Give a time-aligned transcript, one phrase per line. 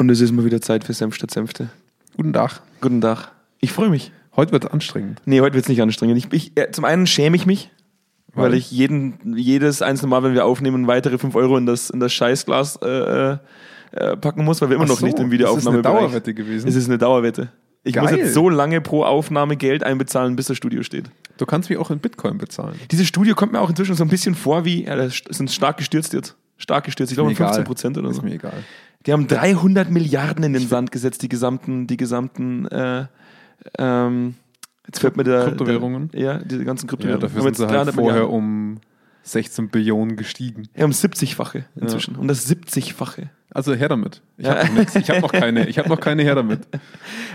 [0.00, 1.68] Und es ist mal wieder Zeit für Senf statt Senfte.
[2.16, 2.62] Guten Tag.
[2.80, 3.32] Guten Tag.
[3.58, 4.12] Ich freue mich.
[4.34, 5.20] Heute wird es anstrengend.
[5.26, 6.16] Nee, heute wird es nicht anstrengend.
[6.16, 7.70] Ich, ich, äh, zum einen schäme ich mich,
[8.32, 8.54] weil, Weil?
[8.54, 12.14] ich jeden, jedes einzelne Mal, wenn wir aufnehmen, weitere 5 Euro in das, in das
[12.14, 13.38] Scheißglas äh, äh,
[13.92, 15.82] äh, packen muss, weil wir immer Ach noch so, nicht im das ist Videoaufnahme eine
[15.82, 16.66] Dauerwette gewesen.
[16.66, 17.52] Es ist eine Dauerwette.
[17.84, 18.20] Ich muss Geil.
[18.20, 21.10] jetzt so lange pro Aufnahme Geld einbezahlen, bis das Studio steht.
[21.36, 22.76] Du kannst mich auch in Bitcoin bezahlen.
[22.90, 25.76] Dieses Studio kommt mir auch inzwischen so ein bisschen vor wie, ja, das sind stark
[25.76, 26.36] gestürzt jetzt.
[26.56, 27.12] Stark gestürzt.
[27.12, 27.48] Ich glaube um Mir egal.
[27.48, 28.22] 15 Prozent oder Ist so.
[28.22, 28.64] mir egal.
[29.06, 33.06] Die haben 300 Milliarden in den Sand gesetzt, die gesamten, die gesamten, äh,
[33.78, 34.34] ähm,
[34.86, 35.44] jetzt fällt mir der.
[35.44, 36.10] Kryptowährungen?
[36.10, 37.20] Der, ja, diese ganzen Ja, Kryptowährungen.
[37.22, 38.36] dafür Haben sind sie halt 300 vorher Milliarden.
[38.74, 38.80] um
[39.22, 40.68] 16 Billionen gestiegen.
[40.76, 42.16] Ja, um 70-fache inzwischen.
[42.16, 43.28] Um das 70-fache.
[43.52, 44.22] Also her damit.
[44.38, 44.56] Ich Ja.
[44.64, 44.94] habe noch.
[44.94, 45.68] Ich habe noch keine.
[45.68, 46.60] Ich habe noch keine her damit.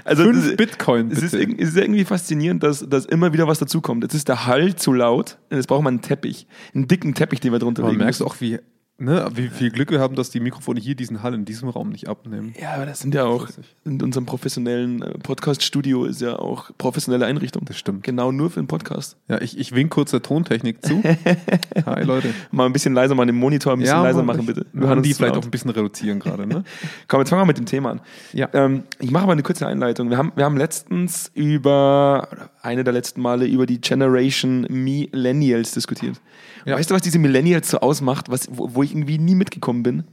[0.04, 1.56] Also, Fünf das- Bitcoin Es ist, bitte.
[1.60, 4.04] es ist irgendwie faszinierend, dass, dass immer wieder was dazukommt.
[4.04, 6.46] Jetzt ist der Hall zu laut jetzt braucht man einen Teppich.
[6.76, 8.36] Einen dicken Teppich, den wir drunter Aber legen merkst du müssen.
[8.36, 8.60] auch, wie,
[8.98, 11.90] ne, wie viel Glück wir haben, dass die Mikrofone hier diesen Hall in diesem Raum
[11.90, 12.54] nicht abnehmen.
[12.60, 13.48] Ja, aber das sind ja auch,
[13.84, 17.66] in unserem professionellen äh, Podcast-Studio ist ja auch professionelle Einrichtung.
[17.66, 18.04] Das stimmt.
[18.04, 19.18] Genau nur für den Podcast.
[19.28, 21.04] Ja, ich, ich wink kurz der Tontechnik zu.
[21.86, 22.34] Hi Leute.
[22.52, 24.66] Mal ein bisschen leiser, mal den Monitor ein bisschen leiser machen, bitte.
[24.74, 26.64] Wir uns die vielleicht auch ein bisschen reduzieren gerade, ne?
[27.08, 28.02] Komm, jetzt fangen wir mit dem Thema an.
[28.34, 28.50] Ja.
[28.54, 30.10] Ähm, ich mache mal eine kurze Einleitung.
[30.10, 32.28] Wir haben, wir haben letztens über,
[32.62, 36.20] eine der letzten Male über die Generation Millennials diskutiert.
[36.66, 36.78] Ja.
[36.78, 40.04] Weißt du, was diese Millennials so ausmacht, was, wo, wo ich irgendwie nie mitgekommen bin?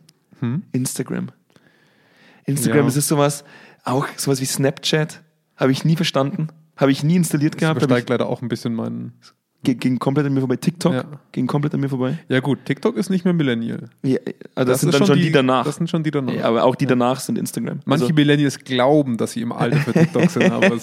[0.72, 1.28] Instagram.
[2.44, 2.84] Instagram, Ja.
[2.86, 3.44] das ist sowas,
[3.84, 5.22] auch sowas wie Snapchat,
[5.56, 6.48] habe ich nie verstanden.
[6.76, 7.76] Habe ich nie installiert Das gehabt.
[7.76, 9.12] Hab übersteigt leider auch ein bisschen meinen.
[9.62, 10.56] Ging, komplett an mir vorbei.
[10.56, 11.04] TikTok Ja.
[11.32, 12.18] ging komplett an mir vorbei.
[12.28, 13.88] Ja, gut, TikTok ist nicht mehr Millennial.
[14.02, 14.18] Ja,
[14.54, 15.64] also das, sind ist dann schon die, danach.
[15.64, 16.32] Das sind schon die danach.
[16.34, 17.80] ja, aber auch die danach sind Instagram.
[17.84, 20.82] Manche Also- Millennials glauben, dass sie im Alter für TikTok sind, aber es,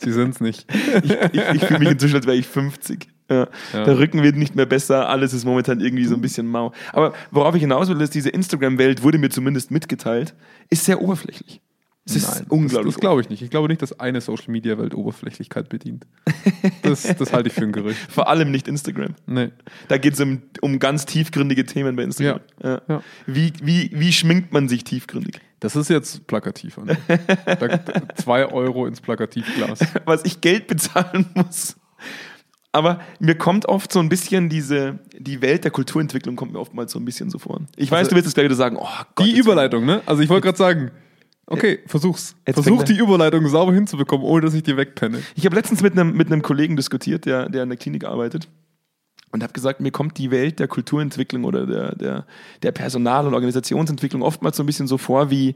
[0.00, 0.66] sie sind es nicht.
[1.02, 3.08] ich, ich, ich fühle mich inzwischen, als wäre ich 50.
[3.30, 3.46] Ja.
[3.74, 3.84] Ja.
[3.84, 6.72] Der Rücken wird nicht mehr besser, alles ist momentan irgendwie so ein bisschen mau.
[6.92, 10.34] Aber worauf ich hinaus will, ist, diese Instagram-Welt wurde mir zumindest mitgeteilt,
[10.70, 11.60] ist sehr oberflächlich.
[12.08, 12.86] Es ist Nein, unglaublich.
[12.86, 13.42] Das, das glaube ich nicht.
[13.42, 16.06] Ich glaube nicht, dass eine Social Media Welt Oberflächlichkeit bedient.
[16.82, 17.98] Das, das halte ich für ein Gerücht.
[18.10, 19.14] Vor allem nicht Instagram.
[19.26, 19.50] Nee.
[19.88, 22.40] Da geht es um, um ganz tiefgründige Themen bei Instagram.
[22.62, 22.80] Ja.
[22.88, 23.02] Ja.
[23.26, 25.38] Wie, wie, wie schminkt man sich tiefgründig?
[25.60, 26.78] Das ist jetzt plakativ.
[26.78, 26.96] Anne.
[27.44, 27.84] Da,
[28.16, 29.80] zwei Euro ins Plakativglas.
[30.06, 31.76] Was ich Geld bezahlen muss.
[32.72, 36.92] Aber mir kommt oft so ein bisschen diese, die Welt der Kulturentwicklung kommt mir oftmals
[36.92, 37.60] so ein bisschen so vor.
[37.76, 39.26] Ich weiß, Also- du wirst es gleich wieder sagen, oh Gott.
[39.26, 40.00] Die Überleitung, ne?
[40.06, 40.90] Also ich wollte gerade sagen,
[41.48, 42.36] okay, versuch's.
[42.46, 45.22] Jetzt Versuch die Überleitung sauber hinzubekommen, ohne dass ich dir wegpenne.
[45.34, 48.48] Ich habe letztens mit einem, mit einem Kollegen diskutiert, der, der in der Klinik arbeitet.
[49.30, 52.26] Und habe gesagt, mir kommt die Welt der Kulturentwicklung oder der, der,
[52.62, 55.54] der Personal- und Organisationsentwicklung oftmals so ein bisschen so vor wie,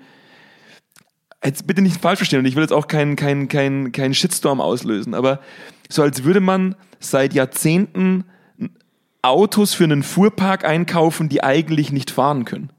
[1.45, 4.61] jetzt bitte nicht falsch verstehen, und ich will jetzt auch keinen keinen keinen keinen Shitstorm
[4.61, 5.41] auslösen, aber
[5.89, 8.25] so als würde man seit Jahrzehnten
[9.23, 12.71] Autos für einen Fuhrpark einkaufen, die eigentlich nicht fahren können.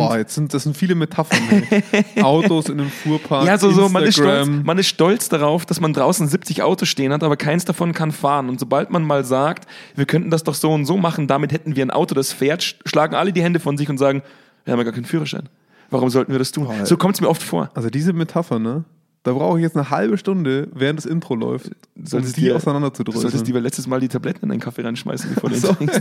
[0.00, 1.62] Boah, jetzt sind das sind viele Metaphern.
[2.22, 3.46] Autos in einem Fuhrpark.
[3.46, 6.88] Ja, so, so, man ist, stolz, man ist stolz darauf, dass man draußen 70 Autos
[6.88, 8.48] stehen hat, aber keins davon kann fahren.
[8.48, 11.76] Und sobald man mal sagt, wir könnten das doch so und so machen, damit hätten
[11.76, 14.22] wir ein Auto, das fährt, sch- schlagen alle die Hände von sich und sagen,
[14.64, 15.48] wir haben ja gar keinen Führerschein.
[15.90, 16.66] Warum sollten wir das tun?
[16.66, 17.70] Boah, so kommt es mir oft vor.
[17.74, 18.84] Also diese Metapher, ne?
[19.24, 22.54] Da brauche ich jetzt eine halbe Stunde, während das Intro läuft, um solltest die dir-
[22.58, 25.72] Du solltest lieber letztes Mal die Tabletten in deinen Kaffee reinschmeißen, bevor du So.
[25.74, 26.00] trinkst.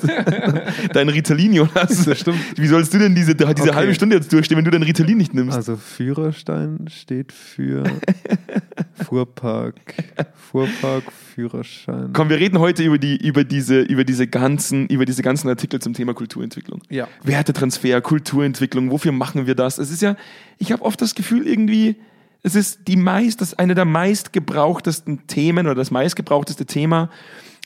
[0.93, 2.03] Dein Ritalin, Jonas.
[2.05, 2.39] Das stimmt.
[2.57, 3.73] Wie sollst du denn diese, diese Okay.
[3.75, 5.55] halbe Stunde jetzt durchstehen, wenn du dein Ritalin nicht nimmst?
[5.55, 7.83] Also Führerstein steht für
[9.05, 9.75] Fuhrpark.
[10.33, 12.11] Fuhrpark, Führerschein.
[12.13, 15.79] Komm, wir reden heute über, die, über, diese, über, diese ganzen, über diese ganzen Artikel
[15.79, 16.81] zum Thema Kulturentwicklung.
[16.89, 17.07] Ja.
[17.23, 19.77] Wertetransfer, Kulturentwicklung, wofür machen wir das?
[19.77, 20.15] Es ist ja,
[20.57, 21.95] ich habe oft das Gefühl irgendwie,
[22.43, 27.09] es ist die meist, das eine der meistgebrauchtesten Themen oder das meistgebrauchteste Thema,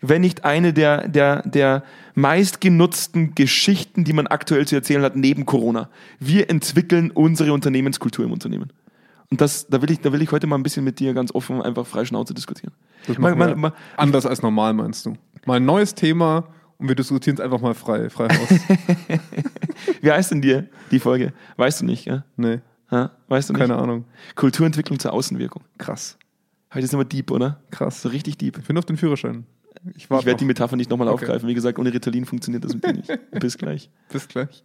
[0.01, 1.83] wenn nicht eine der, der, der
[2.15, 5.89] meistgenutzten Geschichten, die man aktuell zu erzählen hat, neben Corona.
[6.19, 8.71] Wir entwickeln unsere Unternehmenskultur im Unternehmen.
[9.31, 11.33] Und das, da will ich, da will ich heute mal ein bisschen mit dir ganz
[11.33, 12.73] offen einfach frei Schnauze diskutieren.
[13.17, 15.15] Mal- mal- mal- anders als normal, meinst du?
[15.45, 16.47] Mal ein neues Thema
[16.77, 18.49] und wir diskutieren es einfach mal frei, frei Haus.
[20.01, 21.33] Wie heißt denn dir die Folge?
[21.57, 22.23] Weißt du nicht, ja?
[22.37, 22.59] nee,
[22.91, 23.11] ja?
[23.27, 23.61] Weißt du nicht?
[23.61, 24.05] keine Ahnung.
[24.35, 25.63] Kulturentwicklung zur Außenwirkung.
[25.77, 26.17] Krass.
[26.73, 27.59] Heute sind wir deep, oder?
[27.71, 28.01] Krass.
[28.01, 28.57] So richtig deep.
[28.57, 29.45] Ich bin auf den Führerschein.
[29.95, 30.45] Ich Ich werde die.
[30.45, 31.23] Metapher nicht nochmal Okay.
[31.25, 31.47] aufgreifen.
[31.47, 33.19] Wie gesagt, ohne Ritalin funktioniert das nicht.
[33.39, 33.89] Bis gleich.
[34.09, 34.63] Bis gleich.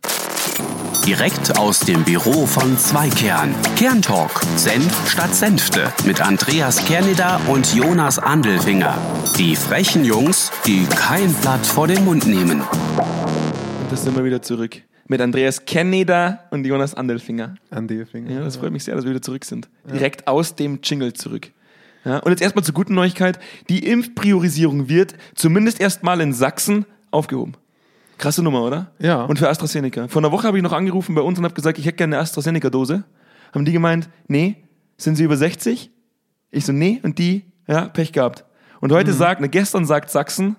[1.06, 3.55] Direkt aus dem Büro von Zweikern.
[3.76, 4.40] Kerntalk.
[4.56, 5.93] Senf statt Senfte.
[6.05, 8.96] Mit Andreas Kerneder und Jonas Andelfinger.
[9.38, 12.61] Die frechen Jungs, die kein Blatt vor den Mund nehmen.
[12.62, 14.82] Und da sind wir wieder zurück.
[15.11, 17.57] Mit Andreas Kenneder und Jonas Andelfinger.
[17.71, 18.31] An die Finger.
[18.31, 19.69] Ja, das freut mich sehr, dass wir wieder zurück sind.
[19.93, 21.51] Direkt aus dem Jingle zurück.
[22.05, 23.41] Ja, und jetzt erstmal zur guten Neuigkeit.
[23.69, 27.55] Die Impfpriorisierung wird zumindest erstmal in Sachsen aufgehoben.
[28.19, 28.93] Krasse Nummer, oder?
[29.01, 29.25] Ja.
[29.25, 30.07] Und für AstraZeneca.
[30.07, 32.15] Vor einer Woche habe ich noch angerufen bei uns und habe gesagt, ich hätte gerne
[32.15, 33.03] eine AstraZeneca-Dose.
[33.53, 34.59] Haben die gemeint, nee,
[34.97, 35.91] sind sie über 60?
[36.53, 37.01] Ich so, nee.
[37.03, 38.45] Und die, ja, Pech gehabt.
[38.81, 38.95] Und Mhm.
[38.95, 40.55] heute sagt, ne, gestern sagt Sachsen,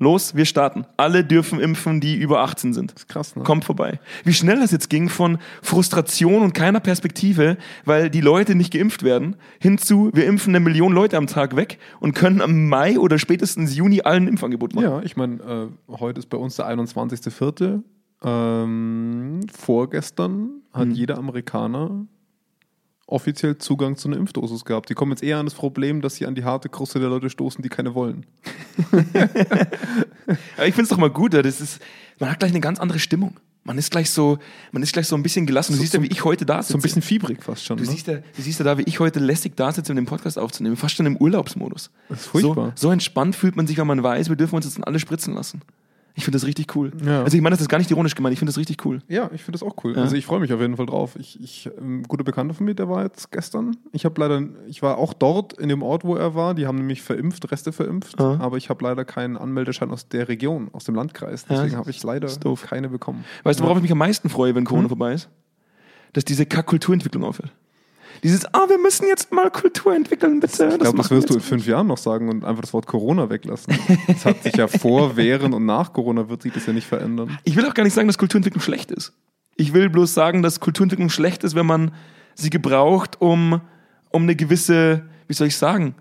[0.00, 0.84] los, wir starten.
[0.96, 2.92] Alle dürfen impfen, die über 18 sind.
[2.92, 3.44] ist krass, ne?
[3.44, 4.00] Kommt vorbei.
[4.24, 9.04] Wie schnell das jetzt ging von Frustration und keiner Perspektive, weil die Leute nicht geimpft
[9.04, 13.18] werden, hinzu, wir impfen eine Million Leute am Tag weg und können am Mai oder
[13.18, 14.84] spätestens Juni allen Impfangebot machen.
[14.84, 17.82] Ja, ich meine, äh, heute ist bei uns der 21.04.
[18.22, 20.90] Ähm, vorgestern hat Hm.
[20.92, 22.06] jeder Amerikaner
[23.10, 24.88] offiziell Zugang zu einer Impfdosis gehabt.
[24.90, 27.28] Die kommen jetzt eher an das Problem, dass sie an die harte Kruste der Leute
[27.30, 28.26] stoßen, die keine wollen.
[30.56, 31.80] Aber ich finde es doch mal gut, das ist,
[32.18, 33.36] man hat gleich eine ganz andere Stimmung.
[33.62, 34.38] Man ist gleich so,
[34.72, 35.72] man ist gleich so ein bisschen gelassen.
[35.72, 36.72] Du So- siehst ja, wie ich heute da sitze.
[36.72, 37.76] So ein bisschen fiebrig fast schon.
[37.76, 37.90] Du Ne?
[37.90, 40.38] siehst, ja, du siehst ja da, wie ich heute lässig da sitze, um den Podcast
[40.38, 40.76] aufzunehmen.
[40.76, 41.90] Fast schon im Urlaubsmodus.
[42.08, 42.72] Das ist furchtbar.
[42.74, 45.34] So, so entspannt fühlt man sich, wenn man weiß, wir dürfen uns jetzt alle spritzen
[45.34, 45.60] lassen.
[46.20, 46.92] Ich finde das richtig cool.
[47.02, 47.22] Ja.
[47.22, 48.98] Also ich meine, das ist gar nicht ironisch gemeint, ich finde das richtig cool.
[49.08, 49.96] Ja, ich finde das auch cool.
[49.96, 50.02] Ja.
[50.02, 51.16] Also ich freue mich auf jeden Fall drauf.
[51.18, 53.78] Ich, ich, ein guter Bekannter von mir, der war jetzt gestern.
[53.92, 56.52] Ich habe leider, ich war auch dort in dem Ort, wo er war.
[56.52, 58.20] Die haben nämlich verimpft, Reste verimpft.
[58.20, 58.38] Ja.
[58.38, 61.46] Aber ich habe leider keinen Anmeldeschein aus der Region, aus dem Landkreis.
[61.46, 62.28] Deswegen habe ich leider
[62.68, 63.24] keine bekommen.
[63.44, 64.66] Weißt du, worauf ich mich am meisten freue, wenn Hm?
[64.66, 65.30] Corona vorbei ist?
[66.12, 67.50] Dass diese Kack-Kulturentwicklung aufhört.
[68.22, 70.64] Dieses, ah, wir müssen jetzt mal Kultur entwickeln, bitte.
[70.64, 72.86] Ich glaube, das machen wirst du in fünf Jahren noch sagen und einfach das Wort
[72.86, 73.74] Corona weglassen.
[74.08, 77.38] Es hat sich ja vor, während und nach Corona wird sich das ja nicht verändern.
[77.44, 79.12] Ich will auch gar nicht sagen, dass Kulturentwicklung schlecht ist.
[79.56, 81.92] Ich will bloß sagen, dass Kulturentwicklung schlecht ist, wenn man
[82.34, 83.60] sie gebraucht, um,
[84.10, 85.94] um eine gewisse, wie soll ich sagen,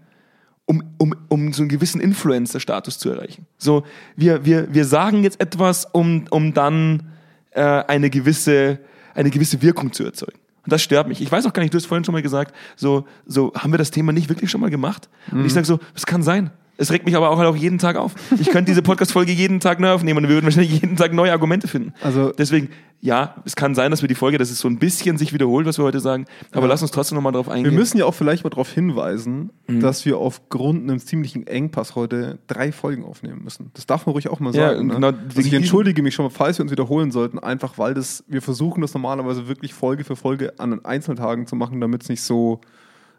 [0.66, 3.48] um, um, um so einen gewissen Influencer-Status zu erreichen.
[3.58, 3.84] So,
[4.16, 7.12] wir, wir, wir sagen jetzt etwas, um, um dann
[7.52, 8.80] äh, eine, gewisse,
[9.16, 10.40] eine gewisse Wirkung zu erzeugen.
[10.70, 11.20] Und das stört mich.
[11.20, 13.80] Ich weiß auch gar nicht, du hast vorhin schon mal gesagt, so, so haben wir
[13.80, 15.10] das Thema nicht wirklich schon mal gemacht?
[15.32, 16.52] Und ich sage so, es kann sein.
[16.80, 18.16] Es regt mich aber auch, halt auch jeden Tag auf.
[18.40, 21.32] Ich könnte diese Podcast-Folge jeden Tag neu aufnehmen und wir würden wahrscheinlich jeden Tag neue
[21.32, 21.94] Argumente finden.
[22.02, 22.70] Also- Deswegen,
[23.02, 25.66] ja, es kann sein, dass wir die Folge, dass es so ein bisschen sich wiederholt,
[25.66, 27.76] was wir heute sagen, aber lass uns trotzdem nochmal drauf Wir eingehen.
[27.76, 29.82] müssen ja auch vielleicht mal darauf hinweisen, Mhm.
[29.82, 33.72] dass wir aufgrund einem ziemlichen Engpass heute drei Folgen aufnehmen müssen.
[33.74, 34.88] Das darf man ruhig auch mal Ja, sagen.
[34.88, 35.18] genau, ne?
[35.18, 38.24] wegen also ich entschuldige mich schon mal, falls wir uns wiederholen sollten, einfach weil das,
[38.30, 42.10] wir versuchen das normalerweise wirklich Folge für Folge an den Einzeltagen zu machen, damit es
[42.10, 42.62] nicht so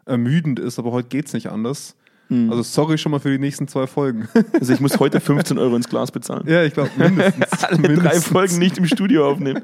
[0.05, 1.95] ermüdend ist, aber heute geht es nicht anders.
[2.31, 2.49] Mhm.
[2.49, 4.27] Also sorry schon mal für die nächsten zwei Folgen.
[4.59, 6.43] Also ich muss heute 15 Euro ins Glas bezahlen.
[6.47, 7.51] ja, ich glaube mindestens.
[7.63, 8.27] Alle drei mindestens.
[8.27, 9.63] Folgen nicht im Studio aufnehmen.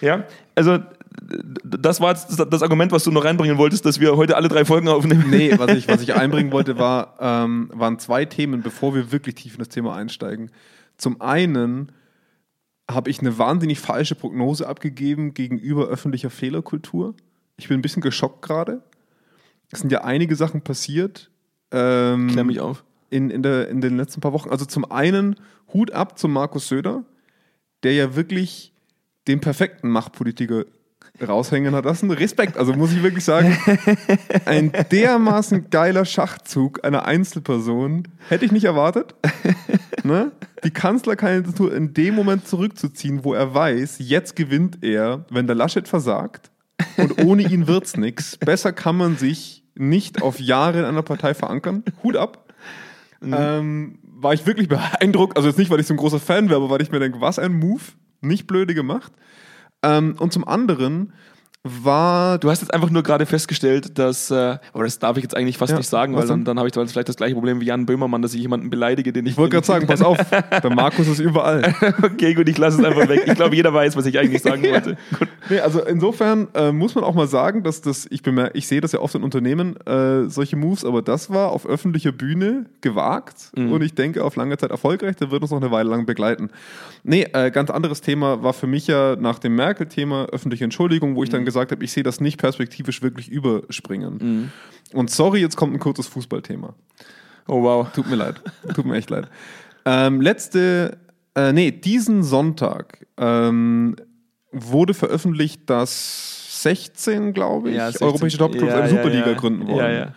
[0.00, 0.78] Ja, also
[1.64, 4.48] das war jetzt das, das Argument, was du noch reinbringen wolltest, dass wir heute alle
[4.48, 5.26] drei Folgen aufnehmen.
[5.28, 9.36] Nee, was ich, was ich einbringen wollte, war, ähm, waren zwei Themen, bevor wir wirklich
[9.36, 10.50] tief in das Thema einsteigen.
[10.96, 11.92] Zum einen
[12.90, 17.14] habe ich eine wahnsinnig falsche Prognose abgegeben gegenüber öffentlicher Fehlerkultur.
[17.56, 18.82] Ich bin ein bisschen geschockt gerade.
[19.70, 21.30] Es sind ja einige Sachen passiert
[21.72, 22.84] ähm, Klär mich auf.
[23.10, 24.50] in, in, der, in den letzten paar Wochen.
[24.50, 25.36] Also zum einen
[25.72, 27.04] Hut ab zum Markus Söder,
[27.82, 28.72] der ja wirklich
[29.28, 30.64] den perfekten Machtpolitiker
[31.20, 32.10] raushängen hat lassen.
[32.10, 33.56] Respekt, also muss ich wirklich sagen,
[34.46, 39.14] ein dermaßen geiler Schachzug einer Einzelperson hätte ich nicht erwartet.
[40.04, 40.32] Ne?
[40.64, 45.86] Die Kanzlerkandidatur in dem Moment zurückzuziehen, wo er weiß, jetzt gewinnt er, wenn der Laschet
[45.86, 46.50] versagt
[46.96, 48.36] und ohne ihn wird's nix.
[48.36, 51.84] Besser kann man sich nicht auf Jahre in einer Partei verankern.
[52.02, 52.52] Hut ab.
[53.22, 55.36] Ähm, war ich wirklich beeindruckt.
[55.36, 57.20] Also jetzt nicht, weil ich so ein großer Fan wäre, aber weil ich mir denke,
[57.20, 57.82] was ein Move.
[58.20, 59.12] Nicht blöde gemacht.
[59.82, 61.12] Ähm, und zum anderen
[61.64, 65.36] war Du hast jetzt einfach nur gerade festgestellt, dass, äh, aber das darf ich jetzt
[65.36, 67.60] eigentlich fast Ja, nicht sagen, weil dann, dann habe ich dann vielleicht das gleiche Problem
[67.60, 69.32] wie Jan Böhmermann, dass ich jemanden beleidige, den ich.
[69.32, 71.72] Ich wollte gerade sagen, pass auf, der Markus ist überall.
[72.02, 73.22] okay, gut, ich lasse es einfach weg.
[73.26, 74.96] Ich glaube, jeder weiß, was ich eigentlich sagen wollte.
[75.16, 75.28] Gut.
[75.50, 78.80] Nee, also insofern äh, muss man auch mal sagen, dass das, ich bemerke, ich sehe
[78.80, 83.52] das ja oft in Unternehmen, äh, solche Moves, aber das war auf öffentlicher Bühne gewagt
[83.54, 86.50] und ich denke auf lange Zeit erfolgreich, der wird uns noch eine Weile lang begleiten.
[87.04, 91.22] Nee, äh, ganz anderes Thema war für mich ja nach dem Merkel-Thema öffentliche Entschuldigung, wo
[91.22, 94.50] ich dann gesagt habe, ich sehe das nicht perspektivisch wirklich überspringen.
[94.92, 96.74] Und sorry, jetzt kommt ein kurzes Fußballthema.
[97.48, 97.88] Oh wow.
[97.92, 98.40] Tut mir leid.
[98.74, 99.28] Tut mir echt leid.
[99.84, 100.98] Ähm, letzte,
[101.34, 103.96] äh, nee, diesen Sonntag ähm,
[104.52, 108.06] wurde veröffentlicht, dass 16, glaube ich, 16.
[108.06, 109.32] europäische Topclubs Ja, eine ja, Superliga ja.
[109.34, 109.76] gründen wollen.
[109.78, 110.14] Ja, ja.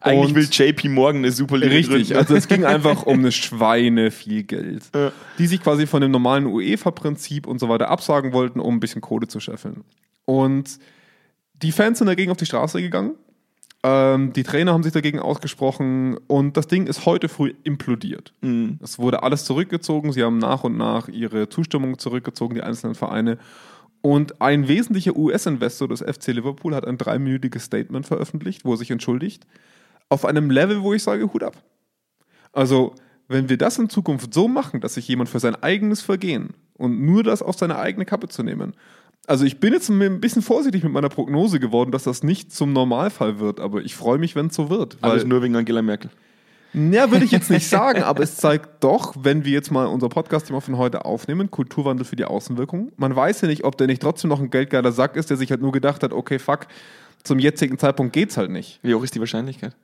[0.00, 2.16] Eigentlich Und- will JP Morgan eine Superliga Richtig, gründen.
[2.16, 5.12] also es ging einfach um eine Schweine viel Geld, Ja.
[5.38, 9.00] die sich quasi von dem normalen UEFA-Prinzip und so weiter absagen wollten, um ein bisschen
[9.00, 9.84] Kohle zu scheffeln.
[10.24, 10.78] Und
[11.62, 13.14] die Fans sind dagegen auf die Straße gegangen.
[13.84, 18.32] Ähm, die Trainer haben sich dagegen ausgesprochen und das Ding ist heute früh implodiert.
[18.40, 18.78] Mhm.
[18.80, 20.12] Es wurde alles zurückgezogen.
[20.12, 23.38] Sie haben nach und nach ihre Zustimmung zurückgezogen, die einzelnen Vereine.
[24.00, 28.90] Und ein wesentlicher US-Investor des FC Liverpool hat ein dreiminütiges Statement veröffentlicht, wo er sich
[28.90, 29.46] entschuldigt.
[30.08, 31.56] Auf einem Level, wo ich sage, Hut ab.
[32.52, 32.94] Also,
[33.28, 37.00] wenn wir das in Zukunft so machen, dass sich jemand für sein eigenes Vergehen und
[37.00, 38.74] nur das auf seine eigene Kappe zu nehmen.
[39.26, 42.72] Also ich bin jetzt ein bisschen vorsichtig mit meiner Prognose geworden, dass das nicht zum
[42.72, 44.98] Normalfall wird, aber ich freue mich, wenn es so wird.
[45.00, 46.10] Alles nur wegen Angela Merkel.
[46.74, 50.08] Ja, würde ich jetzt nicht sagen, aber es zeigt doch, wenn wir jetzt mal unser
[50.08, 52.92] Podcast-Thema von heute aufnehmen, Kulturwandel für die Außenwirkung.
[52.96, 55.50] Man weiß ja nicht, ob der nicht trotzdem noch ein geldgeiler Sack ist, der sich
[55.50, 56.66] halt nur gedacht hat, okay, fuck,
[57.24, 58.80] zum jetzigen Zeitpunkt geht's halt nicht.
[58.82, 59.74] Wie hoch ist die Wahrscheinlichkeit?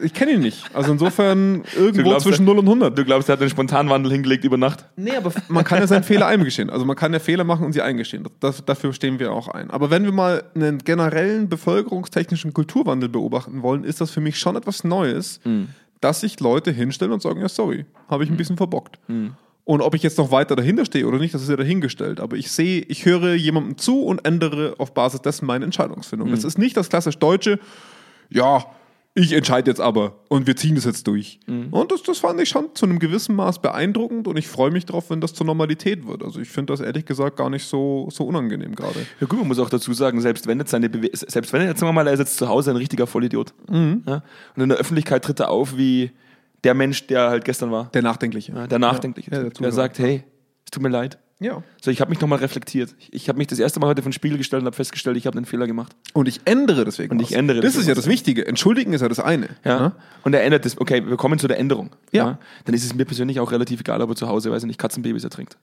[0.00, 0.64] Ich kenne ihn nicht.
[0.74, 2.96] Also insofern irgendwo glaubst, zwischen 0 und 100.
[2.96, 4.84] Du glaubst, er hat einen Spontanwandel hingelegt über Nacht?
[4.96, 6.70] Nee, aber man kann ja seinen Fehler eingestehen.
[6.70, 8.28] Also man kann ja Fehler machen und sie eingestehen.
[8.40, 9.70] Das, dafür stehen wir auch ein.
[9.70, 14.54] Aber wenn wir mal einen generellen bevölkerungstechnischen Kulturwandel beobachten wollen, ist das für mich schon
[14.56, 15.68] etwas Neues, Mhm.
[16.00, 18.98] dass sich Leute hinstellen und sagen, ja sorry, habe ich ein bisschen verbockt.
[19.08, 19.32] Mhm.
[19.64, 22.20] Und ob ich jetzt noch weiter dahinter stehe oder nicht, das ist ja dahingestellt.
[22.20, 26.28] Aber ich sehe, ich höre jemandem zu und ändere auf Basis dessen meine Entscheidungsfindung.
[26.28, 26.34] Mhm.
[26.34, 27.58] Das ist nicht das klassisch Deutsche,
[28.28, 28.64] ja,
[29.16, 31.38] ich entscheide jetzt aber und wir ziehen das jetzt durch.
[31.46, 31.68] Mhm.
[31.70, 34.86] Und das, das fand ich schon zu einem gewissen Maß beeindruckend und ich freue mich
[34.86, 36.24] darauf, wenn das zur Normalität wird.
[36.24, 39.06] Also ich finde das ehrlich gesagt gar nicht so, so unangenehm gerade.
[39.20, 41.68] Ja gut, man muss auch dazu sagen, selbst wenn jetzt seine Bewe selbst wenn er
[41.68, 43.54] jetzt sagen wir mal, er ist jetzt zu Hause ein richtiger Vollidiot.
[43.70, 44.02] Mhm.
[44.04, 44.24] Ja?
[44.56, 46.10] Und in der Öffentlichkeit tritt er auf wie
[46.64, 47.90] der Mensch, der halt gestern war.
[47.94, 48.52] Der Nachdenkliche.
[48.52, 50.24] Ja, der nachdenkliche Ja, der der sagt, hey,
[50.64, 51.18] es tut mir leid.
[51.40, 51.62] Ja.
[51.82, 52.94] So, ich habe mich nochmal reflektiert.
[52.98, 55.16] Ich, ich habe mich das erste Mal heute vor den Spiegel gestellt und habe festgestellt,
[55.16, 55.94] ich habe einen Fehler gemacht.
[56.12, 57.12] Und ich ändere deswegen.
[57.12, 57.36] Und ich was.
[57.36, 58.46] ändere Das ist ja das Wichtige.
[58.46, 59.48] Entschuldigen ist ja das eine.
[59.64, 59.80] Ja.
[59.80, 59.92] Ne?
[60.22, 60.80] Und er ändert das.
[60.80, 61.90] Okay, wir kommen zu der Änderung.
[62.12, 62.38] Ja.
[62.64, 64.78] Dann ist es mir persönlich auch relativ egal, ob er zu Hause, weiß ich nicht,
[64.78, 65.58] Katzenbabys ertrinkt.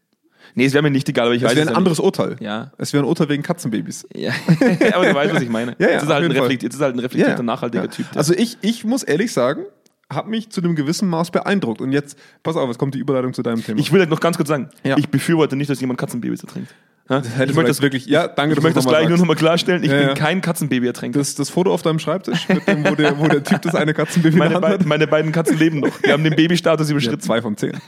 [0.56, 2.00] Nee, es wäre mir nicht egal, aber ich Das weiß wäre es ein ja anderes
[2.00, 2.36] Urteil.
[2.42, 2.72] Ja.
[2.78, 4.06] Es wäre ein Urteil wegen Katzenbabys.
[4.14, 4.26] Nicht.
[4.26, 4.34] Ja.
[4.94, 5.76] aber du weißt, was ich meine.
[5.80, 7.44] Ja, ja, jetzt, ist halt ein jetzt ist halt ein reflektierter, Ja.
[7.44, 7.90] nachhaltiger Ja.
[7.90, 8.06] Typ.
[8.16, 9.64] Also ich, ich muss ehrlich sagen,
[10.12, 11.82] habe mich zu einem gewissen Maß beeindruckt.
[11.82, 13.80] Und jetzt, pass auf, es kommt die Überleitung zu deinem Thema.
[13.80, 14.98] ich will halt noch ganz kurz sagen, Ja.
[14.98, 16.74] ich befürworte nicht, dass jemand Katzenbabys ertrinkt.
[17.10, 17.22] Ja?
[17.22, 19.22] Ich möchte das, wirklich, ja, danke, ich möchte du das gleich nur sagst.
[19.22, 19.84] nochmal klarstellen.
[19.84, 21.20] Ich Ja, bin kein Katzenbaby-Ertränker.
[21.20, 23.94] das, das Foto auf deinem Schreibtisch, mit dem, wo, der, wo der Typ das eine
[23.94, 24.86] Katzenbaby in Meine, hat.
[24.86, 25.98] meine beiden Katzen leben noch.
[26.06, 27.20] Die haben den Babystatus überschritten.
[27.20, 27.74] zwei von zehn.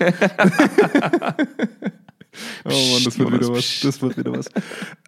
[2.65, 3.79] oh Mann, das wird wieder was.
[3.81, 4.49] Das wird wieder was.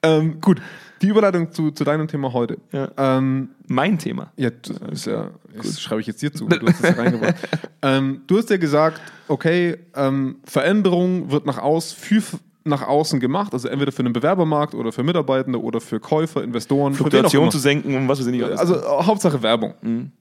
[0.04, 0.62] ähm, gut,
[1.02, 2.58] die Überleitung zu, zu deinem Thema heute.
[2.72, 2.90] Ja.
[2.98, 4.32] Ähm, Mein Thema.
[4.38, 6.48] Ja, das ja, das schreibe ich jetzt dir zu.
[6.48, 7.36] Du hast es ja reingebracht.
[7.82, 12.22] ähm, du hast ja gesagt, okay, ähm, Veränderung wird nach, aus, für,
[12.64, 16.94] nach außen gemacht, also entweder für den Bewerbermarkt oder für Mitarbeitende oder für Käufer, Investoren.
[16.94, 18.60] Fluktuation zu senken und was weiß ich nicht alles.
[18.60, 20.12] Also äh, Hauptsache Werbung.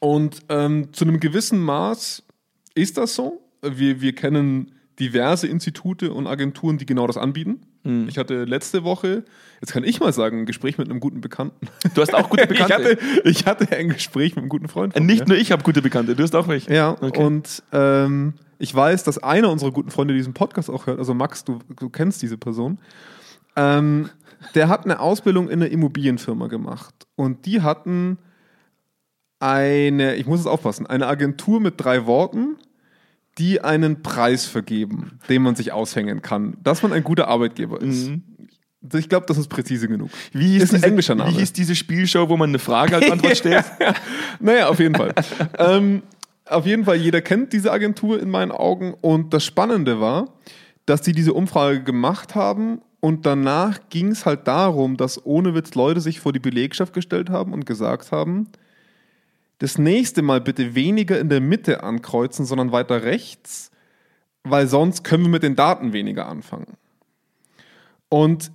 [0.00, 2.24] Und ähm, zu einem gewissen Maß
[2.74, 3.40] ist das so.
[3.62, 7.62] Wir, wir kennen diverse Institute und Agenturen, die genau das anbieten.
[7.82, 9.24] Ich hatte letzte Woche,
[9.62, 11.66] jetzt kann ich mal sagen, ein Gespräch mit einem guten Bekannten.
[11.94, 12.98] du hast auch gute Bekannte.
[13.00, 14.92] Ich hatte, ich hatte ein Gespräch mit einem guten Freund.
[14.94, 15.28] von Nicht mir.
[15.28, 16.72] nur ich habe gute Bekannte, du hast auch welche.
[16.74, 17.22] Ja, Okay.
[17.24, 21.44] und ähm, ich weiß, dass einer unserer guten Freunde diesen Podcast auch hört, also Max,
[21.44, 22.78] du, du kennst diese Person.
[23.56, 24.10] Ähm,
[24.54, 26.94] der hat eine Ausbildung in einer Immobilienfirma gemacht.
[27.16, 28.18] Und die hatten
[29.38, 32.56] eine, ich muss jetzt aufpassen, eine Agentur mit drei Worten,
[33.40, 38.10] die einen Preis vergeben, den man sich aushängen kann, dass man ein guter Arbeitgeber ist.
[38.94, 40.10] Ich glaube, das ist präzise genug.
[40.32, 41.32] Wie Ist ein diese, englischer Name.
[41.32, 43.64] wie hieß diese Spielshow, wo man eine Frage als Antwort stellt?
[44.40, 45.14] Naja, auf jeden Fall.
[45.58, 46.02] ähm,
[46.44, 48.94] auf jeden Fall, jeder kennt diese Agentur in meinen Augen.
[49.00, 50.34] Und das Spannende war,
[50.84, 55.74] dass die diese Umfrage gemacht haben und danach ging es halt darum, dass ohne Witz
[55.74, 58.48] Leute sich vor die Belegschaft gestellt haben und gesagt haben,
[59.60, 63.70] das nächste Mal bitte weniger in der Mitte ankreuzen, sondern weiter rechts,
[64.42, 66.76] weil sonst können wir mit den Daten weniger anfangen.
[68.08, 68.50] Und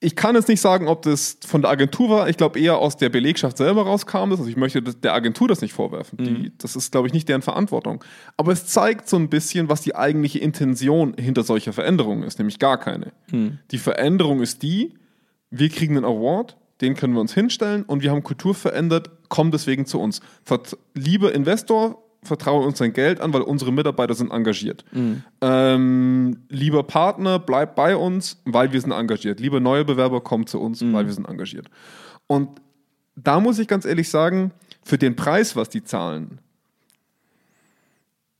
[0.00, 2.28] ich kann jetzt nicht sagen, ob das von der Agentur war.
[2.28, 4.30] Ich glaube eher aus der Belegschaft selber rauskam.
[4.30, 4.40] Das.
[4.40, 6.18] Also ich möchte der Agentur das nicht vorwerfen.
[6.18, 8.02] Die, das ist, glaube ich, nicht deren Verantwortung.
[8.36, 12.58] Aber es zeigt so ein bisschen, was die eigentliche Intention hinter solcher Veränderungen ist, nämlich
[12.58, 13.12] gar keine.
[13.70, 14.94] Die Veränderung ist die,
[15.50, 19.50] wir kriegen einen Award, den können wir uns hinstellen und wir haben Kultur verändert, komm
[19.50, 20.20] deswegen zu uns.
[20.44, 24.84] Vert lieber Investor, vertraue uns dein Geld an, weil unsere Mitarbeiter sind engagiert.
[25.40, 29.40] Ähm, lieber Partner, bleib bei uns, weil wir sind engagiert.
[29.40, 31.68] Lieber neue Bewerber, komm zu uns, weil wir sind engagiert.
[32.26, 32.60] Und
[33.16, 34.52] da muss ich ganz ehrlich sagen,
[34.84, 36.38] für den Preis, was die zahlen,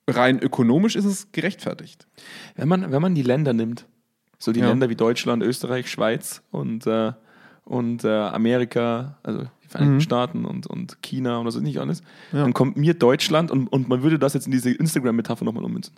[0.08, 2.06] rein ökonomisch ist es gerechtfertigt.
[2.56, 3.86] wenn, man, wenn man die Länder nimmt,
[4.38, 4.68] so die Ja.
[4.68, 7.12] Länder wie Deutschland, Österreich, Schweiz und, äh,
[7.64, 9.68] und äh, Amerika, also die Mhm.
[9.68, 13.68] Vereinigten Staaten und, und China und das ist nicht alles, dann kommt mir Deutschland und,
[13.68, 15.94] und man würde das jetzt in diese Instagram-Metapher nochmal ummünzen.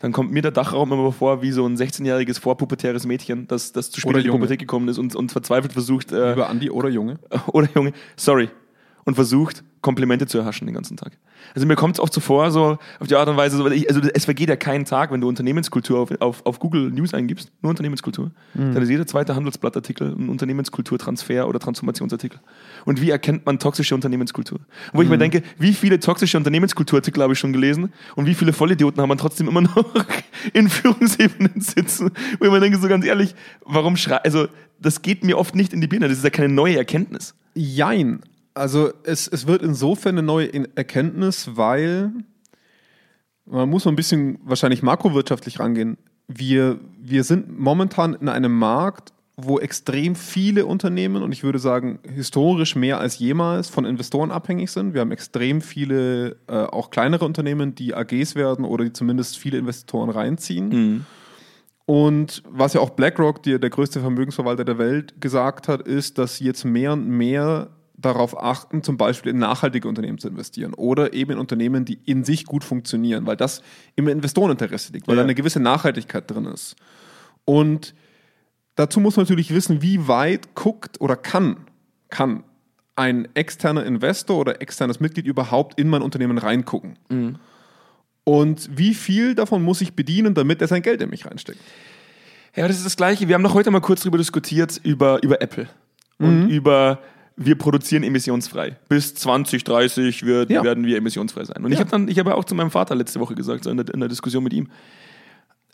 [0.00, 3.90] Dann kommt mir der Dachraum immer vor wie so ein 16-jähriges vorpubertäres Mädchen, das, das
[3.90, 4.40] zu spät Oder in die Junge.
[4.40, 7.18] Pubertät gekommen ist und, und verzweifelt versucht, äh, Lieber Andi oder Junge.
[7.46, 8.50] oder Junge, sorry.
[9.06, 11.12] Und versucht, Komplimente zu erhaschen den ganzen Tag.
[11.54, 13.72] Also mir kommt es oft so vor, so auf die Art und Weise, so, weil
[13.72, 17.14] ich, also es vergeht ja keinen Tag, wenn du Unternehmenskultur auf, auf, auf Google News
[17.14, 22.40] eingibst, nur Unternehmenskultur, dann ist jeder zweite Handelsblattartikel ein Unternehmenskulturtransfer oder Transformationsartikel.
[22.84, 24.58] Und wie erkennt man toxische Unternehmenskultur?
[24.58, 28.34] Und wo ich mir denke, wie viele toxische Unternehmenskulturartikel habe ich schon gelesen und wie
[28.34, 29.94] viele Vollidioten haben man trotzdem immer noch
[30.52, 32.10] in Führungsebenen sitzen,
[32.40, 34.48] wo ich mir denke, so ganz ehrlich, warum schrei, also
[34.80, 37.36] das geht mir oft nicht in die Birne, das ist ja keine neue Erkenntnis.
[37.54, 38.20] Jein.
[38.56, 42.10] Also es, es wird insofern eine neue Erkenntnis, weil
[43.44, 45.98] man muss so ein bisschen wahrscheinlich makrowirtschaftlich rangehen.
[46.26, 51.98] Wir, wir sind momentan in einem Markt, wo extrem viele Unternehmen, und ich würde sagen
[52.10, 54.94] historisch mehr als jemals, von Investoren abhängig sind.
[54.94, 59.58] Wir haben extrem viele, äh, auch kleinere Unternehmen, die AGs werden oder die zumindest viele
[59.58, 60.70] Investoren reinziehen.
[61.84, 66.36] Und was ja auch BlackRock, die, der größte Vermögensverwalter der Welt, gesagt hat, ist, dass
[66.36, 71.12] sie jetzt mehr und mehr darauf achten, zum Beispiel in nachhaltige Unternehmen zu investieren oder
[71.14, 73.62] eben in Unternehmen, die in sich gut funktionieren, weil das
[73.94, 75.22] im Investoreninteresse liegt, weil Ja.
[75.22, 76.76] da eine gewisse Nachhaltigkeit drin ist.
[77.46, 77.94] Und
[78.74, 81.56] dazu muss man natürlich wissen, wie weit guckt oder kann,
[82.10, 82.44] kann
[82.96, 86.98] ein externer Investor oder externes Mitglied überhaupt in mein Unternehmen reingucken.
[88.24, 91.60] Und wie viel davon muss ich bedienen, damit er sein Geld in mich reinsteckt?
[92.56, 93.28] Ja, das ist das Gleiche.
[93.28, 95.68] Wir haben noch heute mal kurz darüber diskutiert, über, über Apple
[96.18, 96.98] und über
[97.36, 98.76] wir produzieren emissionsfrei.
[98.88, 100.64] Bis 2030 wird, Ja.
[100.64, 101.64] werden wir emissionsfrei sein.
[101.64, 101.80] Und ich Ja.
[101.80, 104.00] habe dann, ich habe auch zu meinem Vater letzte Woche gesagt, so in der, in
[104.00, 104.68] der Diskussion mit ihm,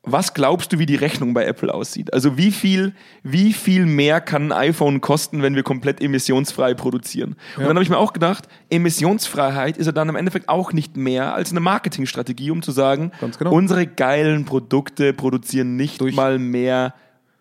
[0.04, 2.12] was glaubst du, wie die Rechnung bei Apple aussieht?
[2.12, 2.92] Also wie viel,
[3.22, 7.36] wie viel mehr kann ein iPhone kosten, wenn wir komplett emissionsfrei produzieren?
[7.56, 10.96] Und dann habe ich mir auch gedacht, Emissionsfreiheit ist ja dann im Endeffekt auch nicht
[10.96, 13.52] mehr als eine Marketingstrategie, um zu sagen, genau.
[13.52, 16.94] unsere geilen Produkte produzieren nicht Durch- mal mehr,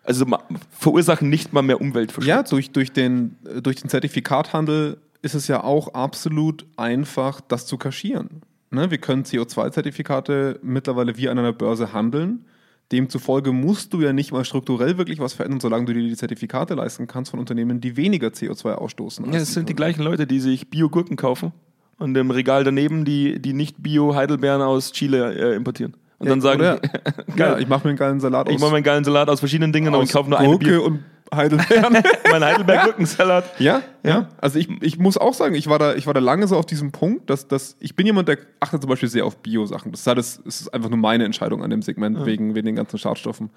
[0.04, 0.26] also
[0.70, 2.28] verursachen nicht mal mehr Umweltverschmutzung.
[2.28, 7.66] Ja, durch, durch, den, äh, durch den Zertifikathandel ist es ja auch absolut einfach, das
[7.66, 8.42] zu kaschieren.
[8.70, 8.90] Ne?
[8.90, 12.44] Wir können CO2-Zertifikate mittlerweile wie an einer Börse handeln.
[12.90, 16.74] Demzufolge musst du ja nicht mal strukturell wirklich was verändern, solange du dir die Zertifikate
[16.74, 19.24] leisten kannst von Unternehmen, die weniger CO2 ausstoßen.
[19.32, 21.52] Ja, das sind die gleichen Leute, die sich Bio-Gurken kaufen
[21.98, 25.94] und im Regal daneben die, die nicht Bio-Heidelbeeren aus Chile äh, importieren.
[26.22, 26.80] Und dann sagen, Oder,
[27.36, 29.94] ja, ich mache mir einen geilen Salat ich mache meinen geilen Salat aus verschiedenen Dingen,
[30.02, 30.84] ich kaufe nur eine Gurke Bio.
[30.84, 32.02] und Heidelbeeren.
[32.30, 33.58] mein Heidelberg-Gurkensalat.
[33.58, 34.10] Ja, ja.
[34.10, 34.28] Ja.
[34.38, 36.66] Also ich, ich muss auch sagen, ich war da, ich war da lange so auf
[36.66, 39.92] diesem Punkt, dass, dass ich bin jemand, der achtet zum Beispiel sehr auf Bio-Sachen.
[39.92, 43.50] Das das ist einfach nur meine Entscheidung an dem Segment wegen, wegen den ganzen Schadstoffen.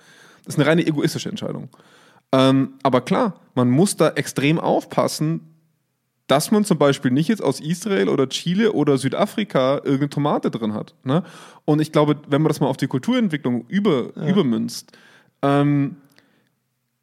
[0.45, 1.69] Das ist eine reine egoistische Entscheidung.
[2.31, 5.54] Ähm, aber klar, man muss da extrem aufpassen,
[6.27, 10.73] dass man zum Beispiel nicht jetzt aus Israel oder Chile oder Südafrika irgendeine Tomate drin
[10.73, 10.95] hat.
[11.03, 11.23] Ne?
[11.65, 14.91] Und ich glaube, wenn man das mal auf die Kulturentwicklung über, übermünzt,
[15.41, 15.97] ähm,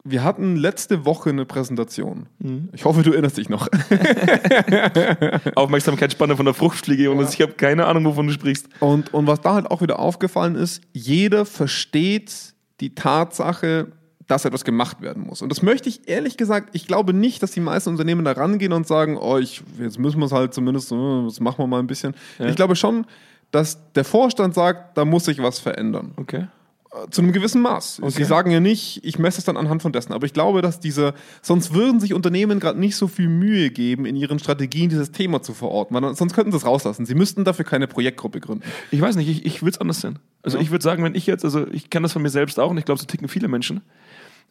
[0.05, 2.27] wir hatten letzte Woche eine Präsentation.
[2.73, 3.69] Ich hoffe, du erinnerst dich noch.
[5.55, 8.69] Aufmerksamkeitsspanne von der Fruchtfliege und ich habe keine Ahnung, wovon du sprichst.
[8.81, 13.93] Und, und was da halt auch wieder aufgefallen ist, jeder versteht die Tatsache,
[14.33, 15.43] dass etwas gemacht werden muss.
[15.43, 18.73] Und das möchte ich ehrlich gesagt, ich glaube nicht, dass die meisten Unternehmen da rangehen
[18.73, 21.81] und sagen, oh, ich, jetzt müssen wir es halt zumindest, äh, das machen wir mal
[21.81, 22.15] ein bisschen.
[22.39, 23.05] Ich glaube schon,
[23.51, 26.13] dass der Vorstand sagt, da muss sich was verändern.
[26.17, 26.47] Okay.
[26.93, 28.01] Äh, Zu einem gewissen Maß.
[28.07, 30.15] Sie sagen ja nicht, ich messe es dann anhand von dessen.
[30.15, 34.07] Aber ich glaube, dass diese, sonst würden sich Unternehmen gerade nicht so viel Mühe geben,
[34.07, 35.95] in ihren Strategien dieses Thema zu verorten.
[35.95, 37.05] Weil sonst könnten sie es rauslassen.
[37.05, 38.65] Sie müssten dafür keine Projektgruppe gründen.
[38.91, 40.19] Ich weiß nicht, ich, ich würde es anders sehen.
[40.43, 42.71] Also ich würde sagen, wenn ich jetzt, also ich kenne das von mir selbst auch
[42.71, 43.83] und ich glaube, so ticken viele Menschen.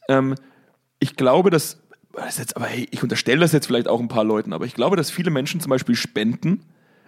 [0.09, 0.35] Ähm,
[0.99, 1.79] ich glaube, dass,
[2.13, 4.73] das jetzt, aber hey, ich unterstelle das jetzt vielleicht auch ein paar Leuten, aber ich
[4.73, 6.63] glaube, dass viele Menschen zum Beispiel spenden,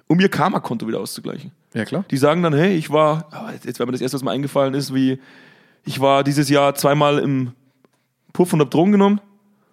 [0.08, 1.52] um ihr Karma-Konto wieder auszugleichen.
[1.74, 2.06] Ja, klar.
[2.12, 3.30] Die sagen dann, hey, ich war,
[3.64, 5.20] jetzt wenn mir das erste, was mir eingefallen ist, wie,
[5.86, 7.54] ich war dieses Jahr zweimal im
[8.32, 9.22] Puff und hab Drogen genommen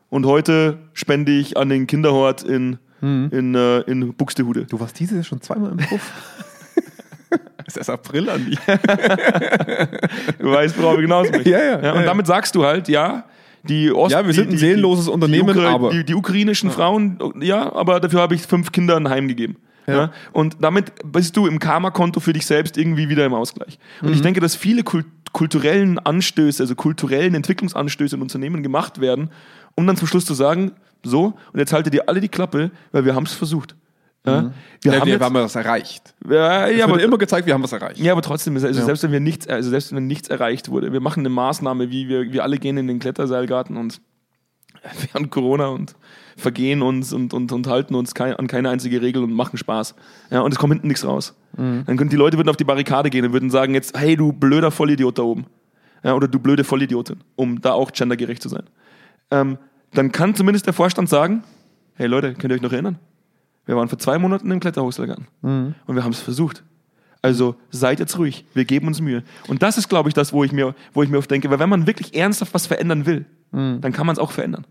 [0.09, 4.66] und heute spende ich an den Kinderhort in, in, äh, in Buxtehude.
[4.66, 6.12] Du warst dieses Jahr schon zweimal im Puff.
[7.66, 8.59] ist erst April an die.
[10.38, 11.51] Du weißt, worauf ich hinaus möchte.
[11.51, 12.03] Ja, ja, und ja, ja.
[12.03, 13.25] damit sagst du halt, ja,
[13.62, 16.70] die Ost, Ja, wir sind die, ein seelenloses die, Unternehmen, die, aber- Die, die ukrainischen
[16.70, 19.57] Frauen, ja, aber dafür habe ich fünf Kindern heimgegeben.
[19.87, 20.12] Ja.
[20.33, 23.79] Und damit bist du im Karma-Konto für dich selbst irgendwie wieder im Ausgleich.
[24.03, 24.14] Und Mhm.
[24.14, 29.31] ich denke, dass viele kult kulturellen Anstöße, also kulturellen Entwicklungsanstöße in Unternehmen gemacht werden,
[29.77, 30.73] um dann zum Schluss zu sagen,
[31.05, 33.77] so, und jetzt haltet ihr alle die Klappe, weil wir haben es versucht.
[34.26, 34.52] Ja?
[34.83, 36.14] Wir Ja, haben wir jetzt, haben was erreicht.
[36.28, 37.98] ja, ja, aber immer gezeigt, wir haben was erreicht.
[37.98, 38.72] ja, aber trotzdem, also Ja.
[38.72, 42.09] selbst wenn wir nichts, also selbst wenn nichts erreicht wurde, wir machen eine Maßnahme, wie
[42.09, 44.00] wir, wir alle gehen in den Kletterseilgarten und
[45.14, 45.94] haben Corona und
[46.37, 49.94] vergehen uns und, und, und halten uns kein, an keine einzige Regel und machen Spaß.
[50.30, 51.35] Ja, und es kommt hinten nichts raus.
[51.56, 54.33] Dann könnten die Leute würden auf die Barrikade gehen und würden sagen jetzt, hey du
[54.33, 55.46] blöder Vollidiot da oben.
[56.02, 58.62] Ja, oder du blöde Vollidiotin, um da auch gendergerecht zu sein.
[59.30, 59.59] Ähm,
[59.92, 61.42] dann kann zumindest der Vorstand sagen,
[61.96, 62.98] hey Leute, könnt ihr euch noch erinnern?
[63.66, 66.64] Wir waren vor zwei Monaten im Kletterhostelgarten und wir haben es versucht.
[67.23, 69.23] Also seid jetzt ruhig, wir geben uns Mühe.
[69.46, 71.59] Und das ist, glaube ich, das, wo ich mir, wo ich mir oft denke, weil
[71.59, 74.66] wenn man wirklich ernsthaft was verändern will, dann kann man es auch verändern.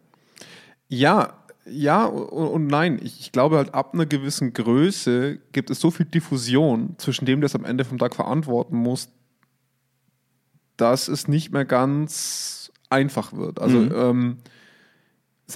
[0.88, 1.34] Ja,
[1.70, 3.00] ja und, nein.
[3.04, 7.46] Ich, glaube halt, ab einer gewissen Größe gibt es so viel Diffusion zwischen dem, der
[7.46, 9.10] es am Ende vom Tag verantworten muss,
[10.78, 13.60] dass es nicht mehr ganz einfach wird.
[13.60, 14.50] Also, ähm, ist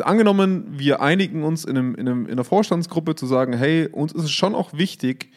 [0.02, 4.12] angenommen, wir einigen uns in, einem, in, einem, in einer Vorstandsgruppe zu sagen, hey, uns
[4.14, 5.32] ist es schon auch wichtig,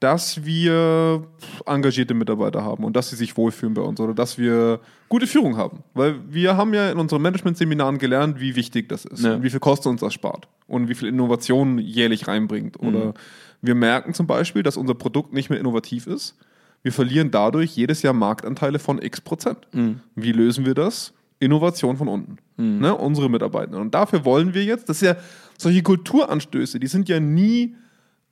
[0.00, 1.26] dass wir
[1.64, 5.56] engagierte Mitarbeiter haben und dass sie sich wohlfühlen bei uns oder dass wir gute Führung
[5.56, 5.82] haben.
[5.94, 9.34] Weil wir haben ja in unseren Management-Seminaren gelernt, wie wichtig das ist Ja.
[9.36, 12.78] und wie viel Kosten uns das spart und wie viel Innovation jährlich reinbringt.
[12.78, 13.14] Oder
[13.62, 16.36] wir merken zum Beispiel, dass unser Produkt nicht mehr innovativ ist.
[16.82, 19.66] Wir verlieren dadurch jedes Jahr Marktanteile von x Prozent.
[20.14, 21.14] Wie lösen wir das?
[21.38, 22.38] Innovation von unten.
[22.80, 22.94] Ne?
[22.94, 23.78] Unsere Mitarbeiter.
[23.78, 25.16] Und dafür wollen wir jetzt, das ist ja
[25.58, 27.76] solche Kulturanstöße, die sind ja nie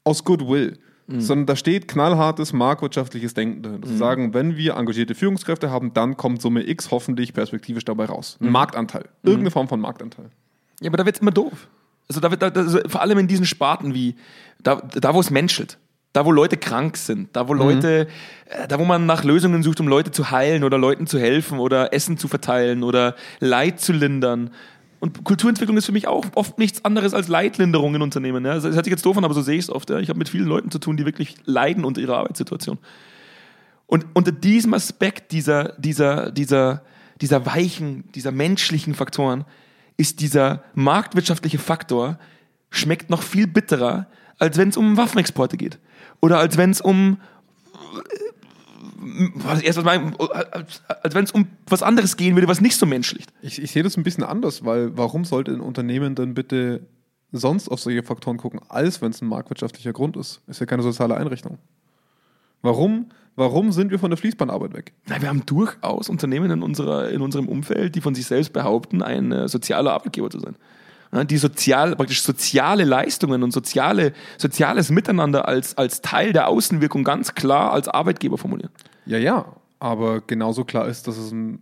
[0.04, 3.88] aus Goodwill, sondern da steht knallhartes marktwirtschaftliches Denken dahinter.
[3.88, 8.38] Zu sagen, wenn wir engagierte Führungskräfte haben, dann kommt Summe X hoffentlich perspektivisch dabei raus.
[8.40, 9.04] Ein Marktanteil.
[9.22, 10.30] Irgendeine Form von Marktanteil.
[10.80, 11.68] Ja, aber da wird es immer doof.
[12.08, 14.14] Also da wird, da, also vor allem in diesen Sparten wie,
[14.62, 15.78] da, da wo es menschelt,
[16.14, 18.07] da wo Leute krank sind, da wo Leute,
[18.46, 21.59] äh, da wo man nach Lösungen sucht, um Leute zu heilen oder Leuten zu helfen
[21.59, 24.50] oder Essen zu verteilen oder Leid zu lindern.
[25.00, 28.44] Und Kulturentwicklung ist für mich auch oft nichts anderes als Leidlinderung in Unternehmen.
[28.44, 28.55] Ja?
[28.55, 29.90] Das hört sich jetzt doof an, aber so sehe ich es oft.
[29.90, 29.98] Ja?
[29.98, 32.79] Ich habe mit vielen Leuten zu tun, die wirklich leiden unter ihrer Arbeitssituation.
[33.87, 36.83] Und unter diesem Aspekt dieser, dieser, dieser,
[37.20, 39.44] dieser weichen, dieser menschlichen Faktoren
[39.96, 42.20] ist dieser marktwirtschaftliche Faktor
[42.70, 44.07] schmeckt noch viel bitterer,
[44.38, 45.79] als wenn es um Waffenexporte geht.
[46.24, 47.18] Oder als wenn es um
[49.34, 52.87] was erst mein, als, als wenn es um was anderes gehen würde, was nicht so
[52.87, 53.26] menschlich.
[53.42, 56.80] Ich, ich sehe das ein bisschen anders, weil warum sollte ein Unternehmen dann bitte
[57.30, 60.40] sonst auf solche Faktoren gucken, als wenn es ein marktwirtschaftlicher Grund ist?
[60.46, 61.58] Ist ja keine soziale Einrichtung.
[62.62, 64.94] Warum, warum sind wir von der Fließbandarbeit weg?
[65.06, 69.02] Na, wir haben durchaus Unternehmen in, unserer, in unserem Umfeld, die von sich selbst behaupten,
[69.02, 70.56] ein äh, sozialer Arbeitgeber zu sein.
[71.14, 77.05] Ja, die sozial, praktisch soziale Leistungen und soziale, soziales Miteinander als, als Teil der Außenwirkung
[77.05, 78.70] ganz klar als Arbeitgeber formulieren.
[79.07, 79.46] Ja, ja,
[79.79, 81.61] aber genauso klar ist, dass es ein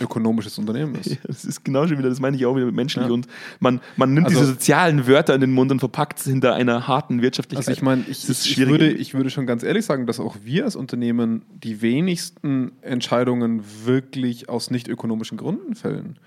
[0.00, 1.18] ökonomisches Unternehmen ist.
[1.26, 3.06] Das ist genau schon wieder, das meine ich auch wieder mit menschlich.
[3.06, 3.12] Ja.
[3.12, 3.26] Und
[3.60, 6.88] man, man nimmt Also- diese sozialen Wörter in den Mund und verpackt es hinter einer
[6.88, 7.68] harten Wirtschaftlichkeit.
[7.68, 10.64] Also ich meine, ich, ich, würde, ich würde schon ganz ehrlich sagen, dass auch wir
[10.64, 16.18] als Unternehmen die wenigsten Entscheidungen wirklich aus nicht ökonomischen Gründen fällen.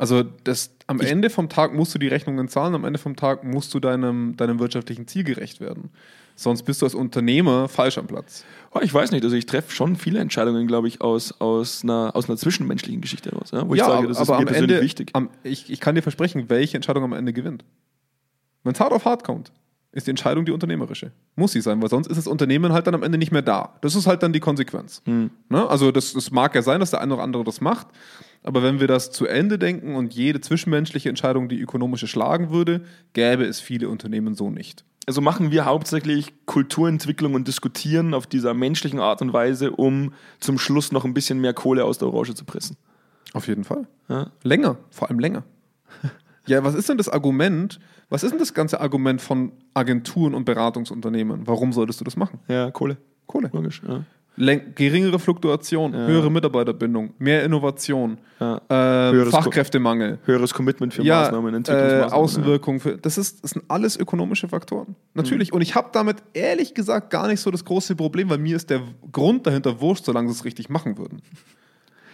[0.00, 3.44] Also das, am Ende vom Tag musst du die Rechnungen zahlen, am Ende vom Tag
[3.44, 5.90] musst du deinem, deinem wirtschaftlichen Ziel gerecht werden.
[6.36, 8.46] Sonst bist du als Unternehmer falsch am Platz.
[8.72, 12.12] Oh, ich weiß nicht, also ich treffe schon viele Entscheidungen, glaube ich, aus, aus, einer,
[12.14, 13.50] aus einer zwischenmenschlichen Geschichte heraus.
[13.50, 15.10] Ja, wo ich sage, das ist mir persönlich Ende, wichtig.
[15.12, 17.66] Am, ich, ich kann dir versprechen, welche Entscheidung am Ende gewinnt.
[18.64, 19.52] Wenn es hart auf hart kommt,
[19.92, 21.12] ist die Entscheidung die unternehmerische.
[21.36, 23.76] Muss sie sein, weil sonst ist das Unternehmen halt dann am Ende nicht mehr da.
[23.82, 25.02] Das ist halt dann die Konsequenz.
[25.04, 25.30] Hm.
[25.50, 25.68] Ne?
[25.68, 27.88] Also das, das mag ja sein, dass der eine oder andere das macht,
[28.42, 32.82] aber wenn wir das zu Ende denken und jede zwischenmenschliche Entscheidung die ökonomische schlagen würde,
[33.12, 34.84] gäbe es viele Unternehmen so nicht.
[35.06, 40.58] Also machen wir hauptsächlich Kulturentwicklung und diskutieren auf dieser menschlichen Art und Weise, um zum
[40.58, 42.76] Schluss noch ein bisschen mehr Kohle aus der Orange zu pressen.
[43.32, 43.86] Auf jeden Fall.
[44.08, 44.30] Ja?
[44.42, 45.44] Länger, vor allem länger.
[46.46, 47.78] Ja, was ist denn das Argument?
[48.08, 51.46] Was ist denn das ganze Argument von Agenturen und Beratungsunternehmen?
[51.46, 52.40] Warum solltest du das machen?
[52.48, 52.96] Ja, Kohle.
[53.26, 53.50] Kohle.
[53.52, 53.82] Logisch.
[53.86, 54.04] Ja.
[54.74, 58.60] Geringere Fluktuation, höhere Mitarbeiterbindung, mehr Innovation, Ja.
[59.10, 60.18] äh, Fachkräftemangel.
[60.24, 62.12] Höheres Commitment für Ja, Maßnahmen, äh, Entwicklungsmaßnahmen.
[62.12, 62.80] Außenwirkung.
[62.80, 64.96] Für, das, ist, das sind alles ökonomische Faktoren.
[65.14, 65.52] Natürlich.
[65.52, 68.70] Und ich habe damit ehrlich gesagt gar nicht so das große Problem, weil mir ist
[68.70, 68.80] der
[69.12, 71.20] Grund dahinter wurscht, solange sie es richtig machen würden.
[71.22, 71.38] Ja.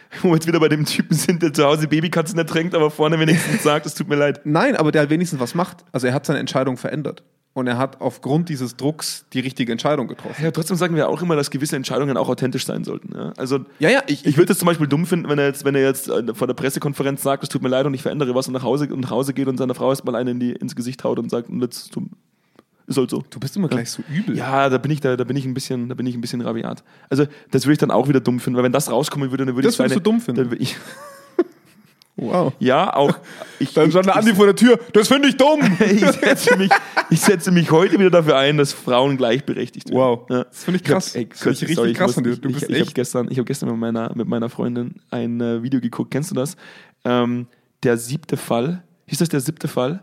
[0.23, 3.19] Wo wir jetzt wieder bei dem Typen sind, der zu Hause Babykatzen ertränkt, aber vorne
[3.19, 4.41] wenigstens sagt, es tut mir leid.
[4.45, 5.85] Nein, aber der halt wenigstens was macht.
[5.93, 7.23] Also er hat seine Entscheidung verändert.
[7.57, 10.45] Und er hat aufgrund dieses Drucks die richtige Entscheidung getroffen.
[10.45, 13.14] Ja, trotzdem sagen wir auch immer, dass gewisse Entscheidungen auch authentisch sein sollten.
[13.16, 13.33] Ja?
[13.38, 15.75] Also Ja, ja, ich, ich würde es zum Beispiel dumm finden, wenn er jetzt, wenn
[15.75, 18.47] er jetzt äh, vor der Pressekonferenz sagt, es tut mir leid und ich verändere was
[18.47, 20.77] und nach Hause, und nach Hause geht und seiner Frau erstmal eine in die, ins
[20.77, 21.97] Gesicht haut und sagt, jetzt
[22.87, 23.25] ist halt so.
[23.31, 24.37] Du bist immer gleich so übel.
[24.37, 26.42] Ja, da bin ich, da, da bin ich ein bisschen, da bin ich ein bisschen
[26.42, 26.85] rabiat.
[27.09, 29.57] Also, das würde ich dann auch wieder dumm finden, weil wenn das rauskommen würde, dann
[29.57, 30.59] würde Das ich so würdest du dumm finden?
[32.18, 32.52] Ich, Wow.
[32.59, 33.16] ja, auch.
[33.59, 34.79] Ich, Dann ich, stand der Andi vor der Tür.
[34.92, 35.61] Das finde ich dumm.
[35.81, 36.70] ich, setze mich,
[37.11, 39.98] ich setze mich heute wieder dafür ein, dass Frauen gleichberechtigt werden.
[39.98, 40.20] Wow.
[40.31, 40.44] Ja.
[40.44, 41.09] Das finde ich krass.
[41.11, 42.31] hab- ey, Das finde ich richtig sorry, krass von dir.
[42.33, 44.96] Ich, Du bist ich, ich habe gestern, ich hab gestern mit meiner, mit meiner Freundin
[45.11, 46.11] ein äh, Video geguckt.
[46.11, 46.57] Kennst du das?
[47.05, 47.46] Ähm,
[47.83, 48.83] der siebte Fall.
[49.07, 50.02] Hieß das der siebte Fall?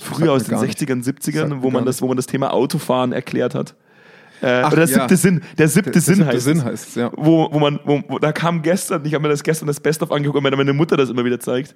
[0.00, 0.78] Früher aus den gar nicht.
[0.78, 3.74] 60ern, Sagt 70ern, mir wo man, das, wo man das Thema Autofahren erklärt hat.
[4.42, 5.00] Äh, Ach, oder der ja.
[5.00, 5.42] siebte Sinn.
[5.56, 7.10] Der siebte Der Sinn siebte heißt Sinn heißt es, ja.
[7.16, 10.12] Wo, wo man, wo, wo, da kam gestern, ich habe mir das gestern das Best-of
[10.12, 11.74] angeguckt, weil meine Mutter das immer wieder zeigt.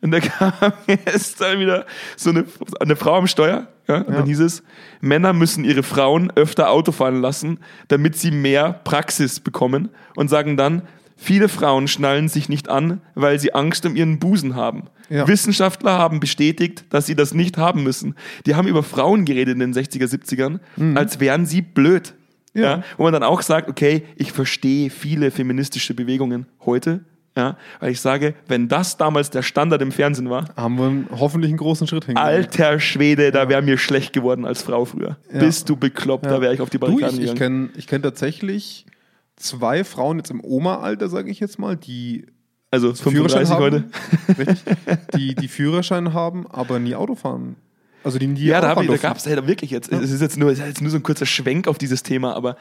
[0.00, 0.52] Und da kam
[0.86, 2.44] gestern wieder so eine,
[2.80, 3.68] eine Frau am Steuer.
[3.86, 4.62] Ja, und dann hieß es,
[5.02, 9.90] Männer müssen ihre Frauen öfter Auto fahren lassen, damit sie mehr Praxis bekommen.
[10.16, 10.82] Und sagen dann,
[11.24, 14.84] viele Frauen schnallen sich nicht an, weil sie Angst um ihren Busen haben.
[15.10, 15.26] Ja.
[15.28, 18.14] Wissenschaftler haben bestätigt, dass sie das nicht haben müssen.
[18.46, 20.60] Die haben über Frauen geredet in den 60er, 70ern,
[20.96, 22.14] als wären sie blöd.
[22.54, 22.62] Ja.
[22.62, 22.82] Ja.
[22.96, 27.00] Wo man dann auch sagt, okay, ich verstehe viele feministische Bewegungen heute,
[27.36, 31.08] ja, weil ich sage, wenn das damals der Standard im Fernsehen war, Haben wir einen,
[31.10, 32.24] hoffentlich einen großen Schritt hingelegt.
[32.60, 35.16] alter Schwede, da wäre mir schlecht geworden als Frau früher.
[35.32, 37.66] Bist du bekloppt, da wäre ich auf die Du, Barrikaden ich, ich gegangen.
[37.70, 38.86] kenne ich kenn tatsächlich
[39.36, 42.26] zwei Frauen jetzt im Oma-Alter, sage ich jetzt mal, die
[42.70, 43.76] Also Führerschein 35 heute.
[43.76, 44.76] haben, richtig,
[45.16, 47.56] die, die Führerschein haben, aber nie Auto fahren.
[48.04, 50.10] Also die nie Ja, Auto hab ich, da fahren gab es ja wirklich jetzt, es
[50.10, 52.56] ist jetzt nur, es ist jetzt nur so ein kurzer Schwenk auf dieses Thema, aber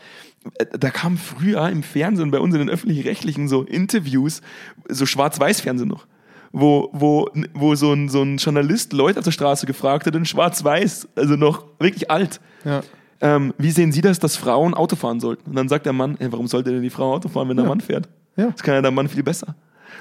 [0.57, 4.41] äh, da kam früher im Fernsehen bei uns in den öffentlich-rechtlichen so Interviews,
[4.87, 6.07] so Schwarz-Weiß-Fernsehen noch,
[6.53, 10.23] wo, wo, wo so, ein, so ein Journalist Leute auf der Straße gefragt hat in
[10.25, 12.39] Schwarz-Weiß, also noch wirklich alt.
[12.63, 12.81] Ja.
[13.23, 15.49] Ähm, wie sehen Sie das, dass Frauen Auto fahren sollten?
[15.51, 17.63] Und dann sagt der Mann, hey, warum sollte denn die Frau Auto fahren, wenn der
[17.63, 17.69] Ja.
[17.69, 18.09] Mann fährt?
[18.35, 18.47] Ja.
[18.51, 19.55] Das kann ja der Mann viel besser.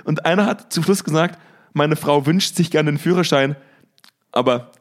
[0.05, 1.39] Und einer hat zum Schluss gesagt,
[1.73, 3.55] meine Frau wünscht sich gerne den Führerschein,
[4.33, 4.73] aber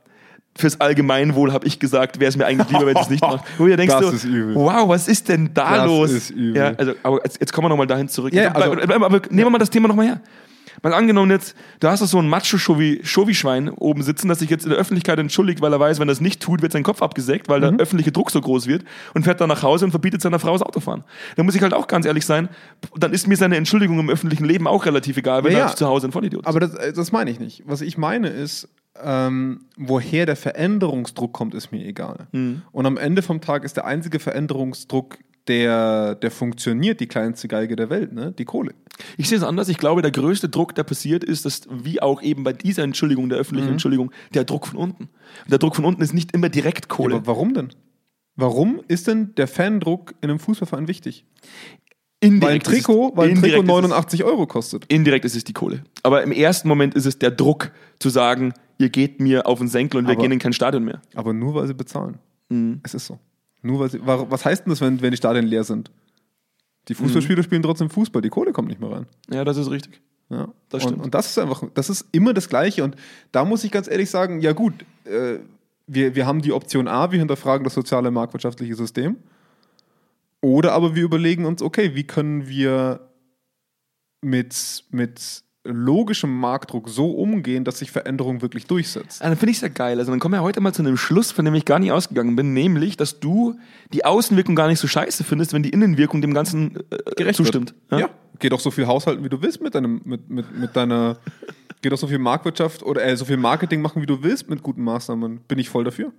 [0.57, 3.45] fürs Allgemeinwohl habe ich gesagt, wäre es mir eigentlich lieber, wenn sie es nicht macht.
[3.57, 4.55] Wo du denkst, Das übel.
[4.55, 6.11] wow, was ist denn da Das los?
[6.11, 6.55] ist übel.
[6.57, 8.33] Ja, also, aber jetzt, jetzt kommen wir nochmal dahin zurück.
[8.33, 10.21] Ja, also- aber, aber, aber nehmen wir mal das Thema nochmal her.
[10.83, 14.71] Mal angenommen jetzt, du hast doch so ein Macho-Schovi-Schwein oben sitzen, das sich jetzt in
[14.71, 17.49] der Öffentlichkeit entschuldigt, weil er weiß, wenn er es nicht tut, wird sein Kopf abgesägt,
[17.49, 17.77] weil Mhm.
[17.77, 20.53] der öffentliche Druck so groß wird und fährt dann nach Hause und verbietet seiner Frau
[20.53, 21.03] das Autofahren.
[21.35, 22.49] Da muss ich halt auch ganz ehrlich sein,
[22.95, 25.75] dann ist mir seine Entschuldigung im öffentlichen Leben auch relativ egal, wenn Ja, er ja.
[25.75, 26.47] zu Hause ein Vollidiot ist.
[26.47, 27.63] Aber das, äh, das meine ich nicht.
[27.65, 28.67] Was ich meine ist,
[29.03, 32.27] ähm, woher der Veränderungsdruck kommt, ist mir egal.
[32.31, 32.61] Mhm.
[32.71, 37.75] Und am Ende vom Tag ist der einzige Veränderungsdruck, der, der funktioniert, die kleinste Geige
[37.75, 38.31] der Welt, ne?
[38.31, 38.73] die Kohle.
[39.17, 39.69] Ich sehe es anders.
[39.69, 43.29] Ich glaube, der größte Druck, der passiert, ist, dass, wie auch eben bei dieser Entschuldigung,
[43.29, 43.73] der öffentlichen Mhm.
[43.73, 45.03] Entschuldigung, der Druck von unten.
[45.05, 47.15] Und der Druck von unten ist nicht immer direkt Kohle.
[47.15, 47.69] Aber warum denn?
[48.35, 51.25] Warum ist denn der Fandruck in einem Fußballverein wichtig?
[52.23, 54.85] Weil ein Indirekt ist es- Trikot, weil ein Trikot ist es- 89 Euro kostet.
[54.89, 55.83] Indirekt ist es die Kohle.
[56.03, 59.67] Aber im ersten Moment ist es der Druck, zu sagen, ihr geht mir auf den
[59.67, 61.01] Senkel und wir Aber- gehen in kein Stadion mehr.
[61.15, 62.19] Aber nur weil sie bezahlen.
[62.49, 62.79] Mhm.
[62.83, 63.17] Es ist so.
[63.61, 65.91] Nur weil sie, was heißt denn das, wenn, wenn die Stadien leer sind?
[66.87, 69.05] Die Fußballspieler spielen trotzdem Fußball, die Kohle kommt nicht mehr rein.
[69.31, 70.01] Ja, das ist richtig.
[70.29, 71.03] Ja, Das und, stimmt.
[71.05, 72.83] und das ist einfach, das ist immer das Gleiche.
[72.83, 72.95] Und
[73.31, 74.73] da muss ich ganz ehrlich sagen, ja gut,
[75.05, 75.39] äh,
[75.87, 79.17] wir, wir haben die Option A, wir hinterfragen das soziale marktwirtschaftliche System.
[80.39, 83.09] Oder aber wir überlegen uns, okay, wie können wir
[84.21, 89.21] mit, mit logischem Marktdruck so umgehen, dass sich Veränderung wirklich durchsetzt.
[89.21, 89.99] Ah, Dann finde ich es ja geil.
[89.99, 92.35] Also dann kommen wir heute mal zu einem Schluss, von dem ich gar nicht ausgegangen
[92.35, 93.55] bin, nämlich, dass du
[93.93, 97.75] die Außenwirkung gar nicht so scheiße findest, wenn die Innenwirkung dem Ganzen äh, zustimmt.
[97.91, 98.09] Ja?
[98.39, 101.17] Geh doch so viel haushalten, wie du willst mit deinem, mit, mit, mit deiner,
[101.83, 104.63] geh doch so viel Marktwirtschaft oder äh, so viel Marketing machen, wie du willst mit
[104.63, 105.41] guten Maßnahmen.
[105.47, 106.11] Bin ich voll dafür.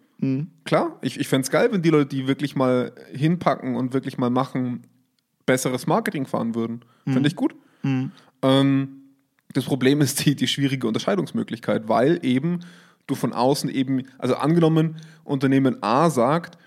[0.64, 4.18] Klar, ich, ich fände es geil, wenn die Leute, die wirklich mal hinpacken und wirklich
[4.18, 4.83] mal machen,
[5.46, 6.85] besseres Marketing fahren würden.
[7.09, 7.57] Fände ich gut.
[7.83, 9.01] Ähm,
[9.52, 12.60] das Problem ist die, die schwierige Unterscheidungsmöglichkeit, weil eben
[13.06, 16.58] du von außen eben, also angenommen, Unternehmen A sagt,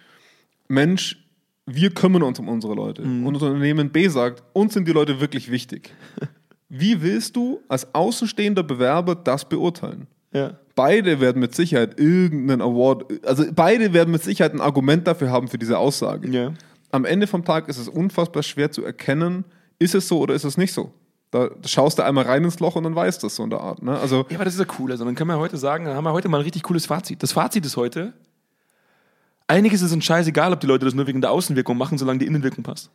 [0.67, 1.23] Mensch,
[1.65, 3.01] wir kümmern uns um unsere Leute.
[3.01, 5.93] Und Unternehmen B sagt, uns sind die Leute wirklich wichtig.
[6.69, 10.07] Wie willst du als außenstehender Bewerber das beurteilen?
[10.33, 10.59] Ja.
[10.75, 15.47] Beide werden mit Sicherheit irgendeinen Award, also beide werden mit Sicherheit ein Argument dafür haben
[15.47, 16.29] für diese Aussage.
[16.29, 16.53] Ja.
[16.91, 19.45] Am Ende vom Tag ist es unfassbar schwer zu erkennen,
[19.79, 20.93] ist es so oder ist es nicht so.
[21.31, 23.59] Da schaust du einmal rein ins Loch und dann weißt du es so in der
[23.59, 23.81] Art.
[23.81, 23.97] Ne?
[23.99, 24.91] Also Ja, aber das ist ja cool.
[24.91, 27.21] Also dann können wir heute sagen, dann haben wir heute mal ein richtig cooles Fazit.
[27.23, 28.13] Das Fazit ist heute,
[29.47, 32.25] einiges ist uns scheißegal, ob die Leute das nur wegen der Außenwirkung machen, solange die
[32.25, 32.89] Innenwirkung passt.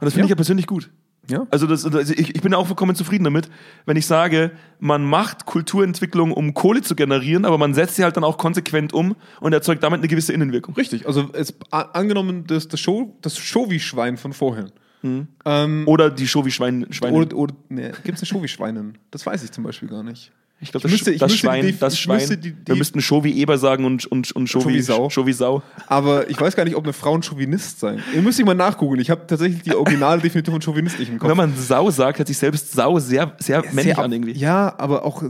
[0.00, 0.24] Und das finde Ja.
[0.26, 0.90] ich ja persönlich gut.
[1.30, 1.46] Ja.
[1.50, 3.50] Also, das, also ich, ich bin auch vollkommen zufrieden damit,
[3.84, 8.16] wenn ich sage, man macht Kulturentwicklung, um Kohle zu generieren, aber man setzt sie halt
[8.16, 10.74] dann auch konsequent um und erzeugt damit eine gewisse Innenwirkung.
[10.74, 11.06] richtig.
[11.06, 14.72] Also es, angenommen, das, das, Show, das Showi-Schwein von vorhin.
[15.02, 17.16] Ähm, Oder die Show wie Schwein, Schweine.
[17.16, 18.98] oder oder nee, gibt es eine Showi-Schweinen?
[19.10, 20.32] Das weiß ich zum Beispiel gar nicht.
[20.60, 22.28] ich glaube, das, müsste- das Schwein, die- das Schwein.
[22.28, 25.08] die- die- wir müssten wie Eber sagen und, und, und wie wie Sau.
[25.24, 25.62] Wie Sau.
[25.86, 28.02] Aber ich weiß gar nicht, ob eine Frau ein Chauvinist sein.
[28.12, 29.00] Ihr müsst mal nachgoogeln.
[29.00, 31.30] Ich habe tatsächlich die originale Definition von Chauvinist nicht im Kopf.
[31.30, 34.32] Wenn man Sau sagt, hört sich selbst Sau sehr, sehr männlich Sehr- an irgendwie.
[34.32, 35.22] Ja, aber auch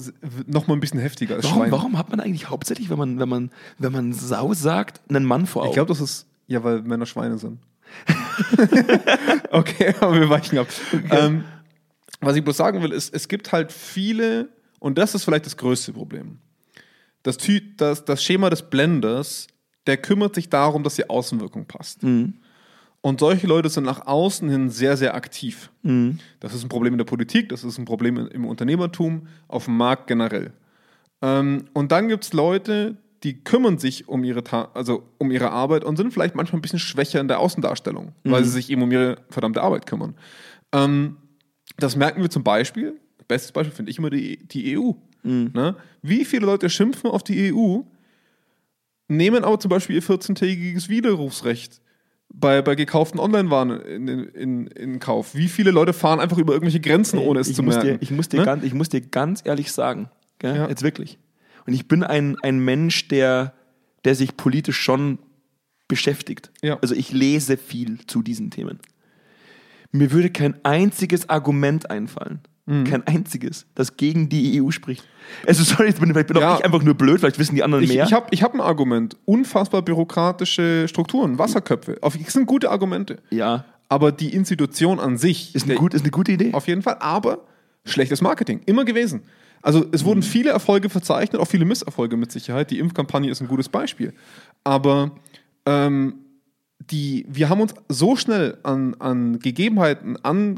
[0.47, 1.73] noch mal ein bisschen heftiger als Warum, Schwein.
[1.73, 5.45] warum hat man eigentlich hauptsächlich, wenn man, wenn man, wenn man Sau sagt, einen Mann
[5.45, 5.73] vor Augen?
[5.73, 7.59] Ich glaube, das ist, ja, weil Männer Schweine sind.
[9.51, 10.69] okay, aber wir weichen ab.
[11.11, 11.45] Ähm,
[12.21, 14.49] was ich bloß sagen will, ist, es gibt halt viele,
[14.79, 16.39] und das ist vielleicht das größte Problem.
[17.23, 17.39] Das,
[17.77, 19.49] das, das Schema des Blenders,
[19.87, 22.03] der kümmert sich darum, dass die Außenwirkung passt.
[22.03, 22.35] Mhm.
[23.01, 25.71] Und solche Leute sind nach außen hin sehr, sehr aktiv.
[26.41, 29.77] Das ist ein Problem in der Politik, das ist ein Problem im Unternehmertum, auf dem
[29.77, 30.53] Markt generell.
[31.23, 35.51] Ähm, und dann gibt es Leute, die kümmern sich um ihre, Ta also um ihre
[35.51, 38.83] Arbeit und sind vielleicht manchmal ein bisschen schwächer in der Außendarstellung, weil sie sich eben
[38.83, 40.15] um ihre verdammte Arbeit kümmern.
[40.73, 41.17] Ähm,
[41.79, 42.95] das merken wir zum Beispiel,
[43.27, 44.93] bestes Beispiel finde ich immer die, die EU.
[45.23, 45.77] Ne?
[46.03, 47.81] Wie viele Leute schimpfen auf die EU,
[49.09, 51.81] nehmen aber zum Beispiel ihr 14-tägiges Widerrufsrecht
[52.33, 55.35] bei, bei gekauften Online-Waren in, in, in Kauf.
[55.35, 57.99] Wie viele Leute fahren einfach über irgendwelche Grenzen, ohne es ich zu muss merken?
[57.99, 58.45] Dir, ich, muss dir Ne?
[58.45, 60.55] ganz, ich muss dir ganz ehrlich sagen, gell?
[60.57, 60.69] Ja.
[60.69, 61.19] jetzt wirklich.
[61.69, 63.53] Und ich bin ein, ein Mensch, der,
[64.05, 65.19] der sich politisch schon
[65.87, 66.51] beschäftigt.
[66.63, 66.79] Ja.
[66.81, 68.81] Also ich lese viel zu diesen Themen.
[69.93, 72.41] Mir würde kein einziges Argument einfallen.
[72.67, 72.85] Mhm.
[72.85, 75.03] Kein einziges, das gegen die EU spricht.
[75.47, 76.55] Also sorry, jetzt bin, vielleicht bin Ja.
[76.55, 78.05] auch ich einfach nur blöd, vielleicht wissen die anderen Ich, mehr.
[78.05, 79.17] ich habe ich hab ein Argument.
[79.25, 81.97] Unfassbar bürokratische Strukturen, Wasserköpfe.
[82.03, 83.19] Auf, das sind gute Argumente.
[83.31, 86.53] ja, Aber die Institution an sich ist eine, der- gut, ist eine gute Idee.
[86.53, 87.47] Auf jeden Fall, aber
[87.87, 89.23] schlechtes Marketing, immer gewesen.
[89.63, 92.71] Also es wurden viele Erfolge verzeichnet, auch viele Misserfolge mit Sicherheit.
[92.71, 94.13] Die Impfkampagne ist ein gutes Beispiel.
[94.65, 95.13] Aber
[95.67, 96.15] ähm,
[96.91, 100.57] die, wir haben uns so schnell an, an Gegebenheiten ange,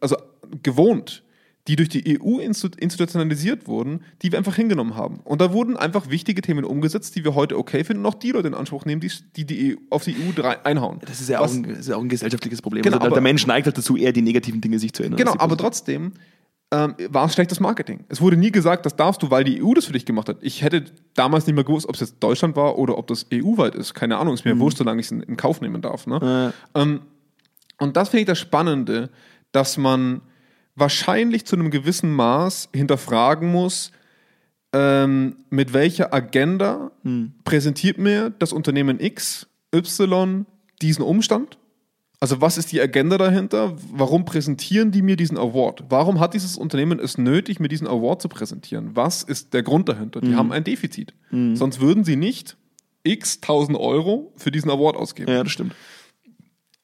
[0.00, 0.16] also
[0.62, 1.22] gewohnt,
[1.66, 5.20] die durch die EU institu- institutionalisiert wurden, die wir einfach hingenommen haben.
[5.24, 8.32] Und da wurden einfach wichtige Themen umgesetzt, die wir heute okay finden und auch die
[8.32, 10.98] Leute in Anspruch nehmen, die die, die EU, auf die EU drei- einhauen.
[11.06, 12.82] Das ist ja Was- auch ein, ist ja auch ein gesellschaftliches Problem.
[12.82, 15.04] Genau, also der, aber- der Mensch neigt halt dazu, eher die negativen Dinge sich zu
[15.04, 15.16] erinnern.
[15.16, 16.12] Genau, aber trotzdem
[16.74, 18.04] ähm, war es schlechtes Marketing.
[18.08, 20.38] Es wurde nie gesagt, das darfst du, weil die EU das für dich gemacht hat.
[20.40, 20.84] Ich hätte
[21.14, 23.94] damals nicht mehr gewusst, ob es jetzt Deutschland war oder ob das EU-weit ist.
[23.94, 26.08] Keine Ahnung, ist mir wurscht, solange ich es in, in Kauf nehmen darf.
[26.08, 26.52] Ne?
[26.74, 27.02] Ähm,
[27.78, 29.10] und das finde ich das Spannende,
[29.52, 30.20] dass man
[30.74, 33.92] wahrscheinlich zu einem gewissen Maß hinterfragen muss,
[34.72, 36.90] ähm, mit welcher Agenda
[37.44, 40.46] präsentiert mir das Unternehmen X, Y
[40.82, 41.58] diesen Umstand?
[42.24, 43.76] Also was ist die Agenda dahinter?
[43.92, 45.84] Warum präsentieren die mir diesen Award?
[45.90, 48.96] Warum hat dieses Unternehmen es nötig, mir diesen Award zu präsentieren?
[48.96, 50.22] Was ist der Grund dahinter?
[50.22, 51.12] Die haben ein Defizit.
[51.30, 52.56] Sonst würden sie nicht
[53.02, 55.30] x tausend Euro für diesen Award ausgeben.
[55.30, 55.74] Ja, das stimmt.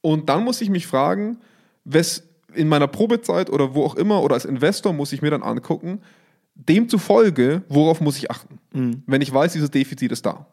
[0.03, 1.39] Und dann muss ich mich fragen,
[1.87, 5.43] wes in meiner Probezeit oder wo auch immer oder als Investor muss ich mir dann
[5.43, 6.03] angucken,
[6.55, 8.59] demzufolge, worauf muss ich achten,
[9.07, 10.47] wenn ich weiß, dieses Defizit ist da.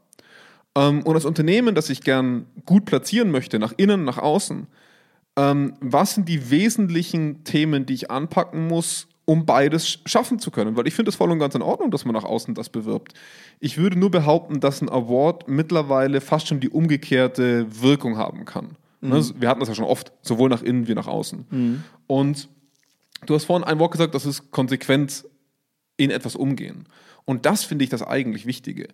[0.77, 4.67] Ähm, und als Unternehmen, das ich gern gut platzieren möchte, nach innen, nach außen,
[5.35, 10.51] ähm, was sind die wesentlichen Themen, die ich anpacken muss, um beides sch- schaffen zu
[10.51, 10.75] können?
[10.77, 13.13] Weil ich finde es voll und ganz in Ordnung, dass man nach außen das bewirbt.
[13.59, 18.77] Ich würde nur behaupten, dass ein Award mittlerweile fast schon die umgekehrte Wirkung haben kann.
[18.99, 21.83] Ne, Wir hatten das ja schon oft, sowohl nach innen wie nach außen.
[22.07, 22.49] Und
[23.25, 25.23] du hast vorhin ein Wort gesagt, das ist konsequent
[25.97, 26.87] in etwas umgehen.
[27.25, 28.87] Und das finde ich das eigentlich Wichtige.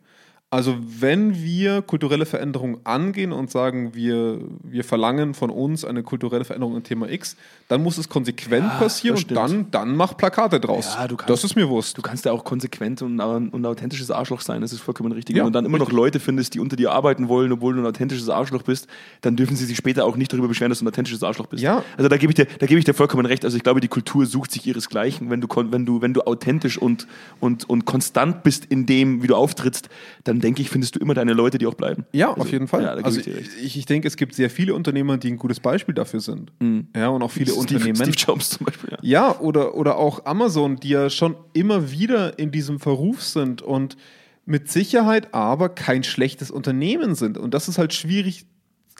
[0.54, 6.46] Also wenn wir kulturelle Veränderungen angehen und sagen, wir, wir verlangen von uns eine kulturelle
[6.46, 7.36] Veränderung im Thema X,
[7.70, 10.94] dann muss es konsequent Ja, passieren das und dann, dann mach Plakate draus.
[10.94, 11.98] Ja, kannst- das ist mir Wurst.
[11.98, 15.36] Du kannst ja auch konsequent und, ein authentisches Arschloch sein, das ist vollkommen richtig.
[15.36, 17.82] Ja, Wenn du dann immer noch Leute findest, die unter dir arbeiten wollen, obwohl du
[17.82, 18.86] ein authentisches Arschloch bist,
[19.22, 21.64] dann dürfen sie sich später auch nicht darüber beschweren, dass du ein authentisches Arschloch bist.
[21.64, 21.84] Ja.
[21.98, 23.44] Also da gebe ich dir, da gebe ich dir vollkommen recht.
[23.44, 25.32] Also ich glaube, die Kultur sucht sich ihresgleichen.
[25.32, 27.08] Wenn du, wenn du, wenn du authentisch und,
[27.40, 29.90] und, und konstant bist in dem, wie du auftrittst,
[30.26, 32.06] dann denke ich, findest du immer deine Leute, die auch bleiben.
[32.12, 32.84] Ja, Also, auf jeden Fall.
[32.84, 33.28] Ja, also ich
[33.64, 36.52] ich, ich denke, es gibt sehr viele Unternehmer, die ein gutes Beispiel dafür sind.
[36.96, 37.96] Ja, und auch viele Steve, Unternehmen.
[37.96, 38.98] Steve Jobs zum Beispiel, ja.
[39.02, 43.98] Ja, oder, oder auch Amazon, die ja schon immer wieder in diesem Verruf sind und
[44.46, 47.38] mit Sicherheit aber kein schlechtes Unternehmen sind.
[47.38, 48.46] Und das ist halt schwierig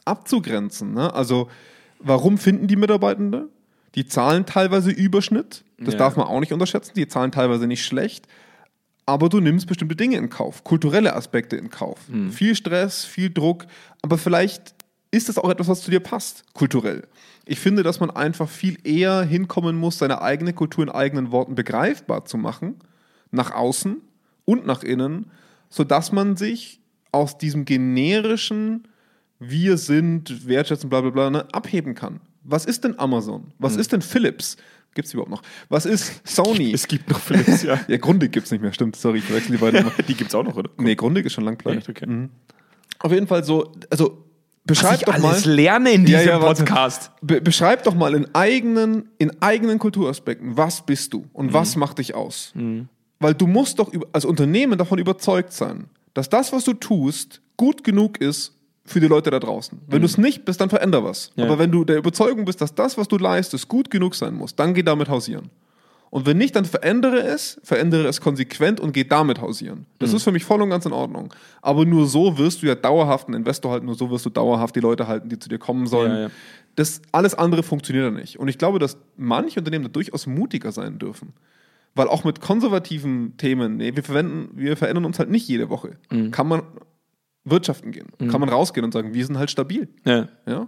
[0.06, 0.94] abzugrenzen.
[0.94, 1.14] Ne?
[1.14, 1.50] Also,
[2.00, 3.50] warum finden die Mitarbeitende?
[3.96, 5.64] Die zahlen teilweise Überschnitt.
[5.78, 6.00] Das Ja.
[6.00, 6.94] darf man auch nicht unterschätzen.
[6.96, 8.28] Die zahlen teilweise nicht schlecht.
[9.06, 12.00] Aber du nimmst bestimmte Dinge in Kauf, kulturelle Aspekte in Kauf.
[12.32, 13.66] Viel Stress, viel Druck,
[14.02, 14.74] aber vielleicht
[15.12, 17.08] ist das auch etwas, was zu dir passt, kulturell.
[17.46, 21.56] Ich finde, dass man einfach viel eher hinkommen muss, seine eigene Kultur in eigenen Worten
[21.56, 22.76] begreifbar zu machen,
[23.30, 23.98] nach außen
[24.46, 25.30] und nach innen,
[25.70, 26.80] sodass man sich
[27.12, 28.88] aus diesem generischen
[29.40, 32.22] Wir sind, wertschätzen, bla bla bla, ne, abheben kann.
[32.44, 33.52] Was ist denn Amazon?
[33.60, 34.58] Was ist denn Philips?
[34.96, 35.42] Gibt es überhaupt noch?
[35.70, 36.72] Was ist Sony?
[36.74, 37.80] Es gibt noch Philips, ja.
[37.88, 38.96] Ja, Grundig gibt es nicht mehr, stimmt.
[38.96, 39.90] Sorry, ich verwechsel die beiden.
[40.08, 40.70] Die gibt's auch noch, oder?
[40.78, 41.90] Nee, Grundig ist schon lang pleite.
[41.90, 42.06] Okay.
[42.06, 42.30] Mhm.
[43.00, 44.24] Auf jeden Fall so, also
[44.66, 46.64] beschreib ich doch mal, alles lerne in Ja, diesem ja, warte.
[46.64, 47.12] Podcast.
[47.22, 51.54] be beschreib doch mal in eigenen, in eigenen Kulturaspekten, was bist du und Mhm.
[51.54, 52.54] was macht dich aus?
[53.20, 57.84] Weil du musst doch als Unternehmen davon überzeugt sein, dass das, was du tust, gut
[57.84, 58.54] genug ist
[58.86, 59.80] für die Leute da draußen.
[59.88, 61.32] Wenn du es nicht bist, dann veränder was.
[61.36, 61.42] Mhm.
[61.42, 61.48] Ja.
[61.48, 64.56] Aber wenn du der Überzeugung bist, dass das, was du leistest, gut genug sein muss,
[64.56, 65.50] dann geh damit hausieren.
[66.10, 69.88] Und wenn nicht, dann verändere es, verändere es konsequent und geh damit hausieren.
[69.98, 70.18] Das Mhm.
[70.18, 71.34] ist für mich voll und ganz in Ordnung.
[71.64, 74.76] Aber nur so wirst du ja dauerhaft einen Investor halten, nur so wirst du dauerhaft
[74.76, 76.12] die Leute halten, die zu dir kommen sollen.
[76.12, 76.30] Ja, ja.
[76.76, 78.38] Das alles andere funktioniert ja nicht.
[78.38, 81.34] Und ich glaube, dass manche Unternehmen da durchaus mutiger sein dürfen.
[81.96, 85.98] Weil auch mit konservativen Themen, nee, wir, verwenden, wir verändern uns halt nicht jede Woche.
[86.12, 86.32] Mhm.
[86.32, 86.62] Kann man
[87.46, 89.88] wirtschaften gehen, kann man rausgehen und sagen, wir sind halt stabil.
[90.06, 90.28] Ja.
[90.46, 90.68] Ja?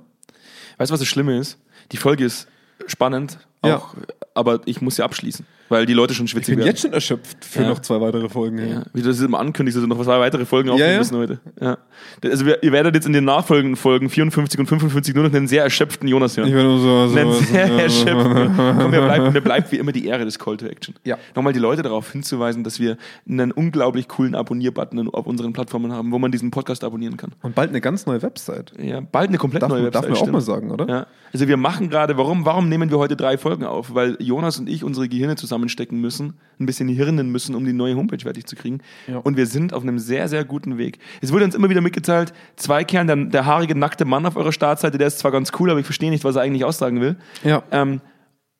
[0.78, 1.58] Weißt du, was das Schlimme ist?
[1.92, 2.48] Die Folge ist
[2.88, 3.78] spannend, Ja.
[3.78, 3.96] auch,
[4.34, 6.68] aber ich muss sie abschließen, weil die Leute schon Ich schwitzig bin werden.
[6.68, 7.70] jetzt schon erschöpft für Ja.
[7.70, 8.58] noch zwei weitere Folgen.
[8.60, 10.98] Ja, wie du das immer ankündigst, dass du noch zwei weitere Folgen aufnehmen ja.
[11.00, 11.40] müssen heute.
[11.60, 11.78] Ja.
[12.24, 15.48] Also wir, ihr werdet jetzt in den nachfolgenden Folgen 54 und 55 nur noch einen
[15.48, 16.48] sehr erschöpften Jonas hören.
[16.50, 18.52] Ich werde nur so, so, Einen so, sehr so, erschöpften.
[18.56, 20.96] Komm, mir bleibt, mir bleibt wie immer die Ehre des Call to Action.
[21.04, 21.18] Ja.
[21.36, 22.98] Nochmal die Leute darauf hinzuweisen, dass wir
[23.28, 27.32] einen unglaublich coolen Abonnier-Button auf unseren Plattformen haben, wo man diesen Podcast abonnieren kann.
[27.42, 28.74] Und bald eine ganz neue Website.
[28.80, 30.10] Ja, bald eine komplett Darf, neue man- darf Website.
[30.10, 30.34] man auch stimmt.
[30.34, 30.88] mal sagen, oder?
[30.88, 31.08] Ja.
[31.34, 33.94] Also wir machen gerade, warum, warum nehmen wir heute drei Folgen auf?
[33.94, 37.96] Weil Jonas und ich unsere Gehirne zusammenstecken müssen, ein bisschen hirnen müssen, um die neue
[37.96, 38.80] Homepage fertig zu kriegen.
[39.08, 39.18] Ja.
[39.20, 41.00] Und wir sind auf einem sehr, sehr guten Weg.
[41.22, 44.98] Es wurde uns immer wieder mitgeteilt, Zweikern, der, der haarige, nackte Mann auf eurer Startseite,
[44.98, 47.16] der ist zwar ganz cool, aber ich verstehe nicht, was er eigentlich aussagen will.
[47.44, 47.64] Ja.
[47.72, 48.02] Ähm,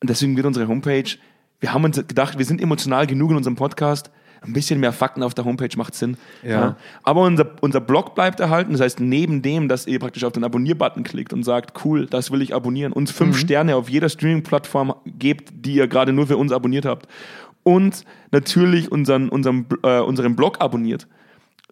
[0.00, 1.10] und deswegen wird unsere Homepage,
[1.60, 4.10] wir haben uns gedacht, wir sind emotional genug in unserem Podcast,
[4.46, 6.16] ein bisschen mehr Fakten auf der Homepage macht Sinn.
[6.42, 6.76] Ja.
[7.02, 8.72] Aber unser, unser Blog bleibt erhalten.
[8.72, 12.30] Das heißt, neben dem, dass ihr praktisch auf den Abonnier-Button klickt und sagt, cool, das
[12.30, 13.40] will ich abonnieren, uns fünf Mhm.
[13.40, 17.06] Sterne auf jeder Streaming-Plattform gebt, die ihr gerade nur für uns abonniert habt.
[17.62, 21.08] Und natürlich unseren, unseren, äh, unseren Blog abonniert.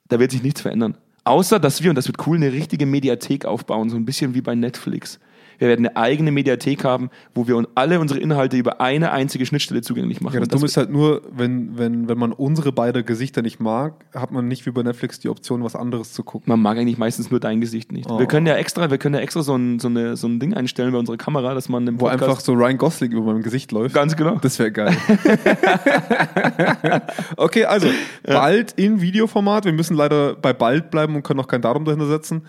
[0.08, 0.96] Da wird sich nichts verändern.
[1.24, 4.42] Außer, dass wir, und das wird cool, eine richtige Mediathek aufbauen, so ein bisschen wie
[4.42, 5.18] bei Netflix.
[5.58, 9.82] Wir werden eine eigene Mediathek haben, wo wir alle unsere Inhalte über eine einzige Schnittstelle
[9.82, 10.34] zugänglich machen.
[10.34, 14.04] Ja, das Dumme ist halt nur, wenn, wenn, wenn man unsere beiden Gesichter nicht mag,
[14.14, 16.50] hat man nicht wie bei Netflix die Option, was anderes zu gucken.
[16.50, 18.10] Man mag eigentlich meistens nur dein Gesicht nicht.
[18.10, 18.18] Oh.
[18.18, 20.54] Wir können ja extra, wir können ja extra so ein, so, eine, so ein Ding
[20.54, 23.42] einstellen bei unserer Kamera, dass man im Wo Podcast einfach so Ryan Gosling über meinem
[23.42, 23.94] Gesicht läuft.
[23.94, 24.36] ganz genau.
[24.36, 24.96] Das wäre geil.
[27.36, 27.88] okay, also
[28.24, 29.64] bald in Videoformat.
[29.64, 32.42] Wir müssen leider bei bald bleiben und können noch kein Datum dahinter setzen.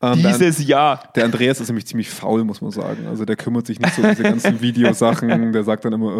[0.00, 1.02] Ähm, der, Dieses Jahr.
[1.16, 3.06] der Andreas ist nämlich ziemlich faul, muss man sagen.
[3.08, 5.50] Also der kümmert sich nicht so um diese ganzen Videosachen.
[5.52, 6.14] Der sagt dann immer, äh,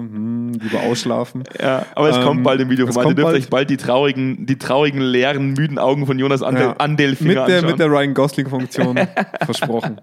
[0.00, 1.44] hm, lieber ausschlafen.
[1.60, 3.10] Ja, aber es Ähm, kommt bald im es Videoformat.
[3.10, 3.36] Ihr dürft bald.
[3.42, 6.72] euch bald die traurigen, die traurigen, leeren, müden Augen von Jonas Andel, Ja.
[6.78, 7.70] Andelfinger Mit der, anschauen.
[7.72, 9.00] mit der Ryan Gosling-Funktion
[9.44, 10.00] versprochen.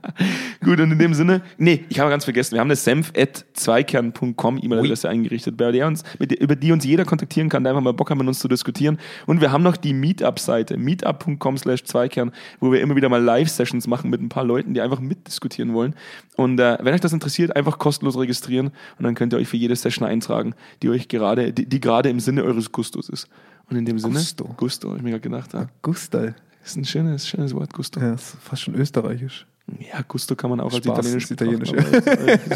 [0.64, 5.10] Gut, und in dem Sinne, nee, ich habe ganz vergessen, wir haben eine senf.zweikern.com E-Mail-Adresse
[5.10, 7.94] eingerichtet, bei der uns, mit, der- über die uns jeder kontaktieren kann, der einfach mal
[7.94, 9.00] Bock hat, mit uns zu diskutieren.
[9.26, 13.88] Und wir haben noch die Meetup-Seite, meetup.com slash zweikern, wo wir immer wieder mal Live-Sessions
[13.88, 15.96] machen mit ein paar Leuten, die einfach mitdiskutieren wollen.
[16.36, 19.58] Und äh, wenn euch das interessiert, einfach kostenlos registrieren und dann könnt ihr euch für
[19.58, 23.30] jede Session eintragen, die euch gerade, die, die gerade im Sinne eures Gustos ist.
[23.70, 24.54] Und in dem Sinne, Gusto.
[24.58, 26.36] Gusto, hab ich mir gerade gedacht, ja, Gustal.
[26.66, 28.00] ist ein schönes, schönes Wort, Gusto.
[28.02, 29.46] Ja, ist fast schon österreichisch.
[29.78, 31.72] Ja, Gusto kann man auch als Spaß, Italienisch ist italienisch,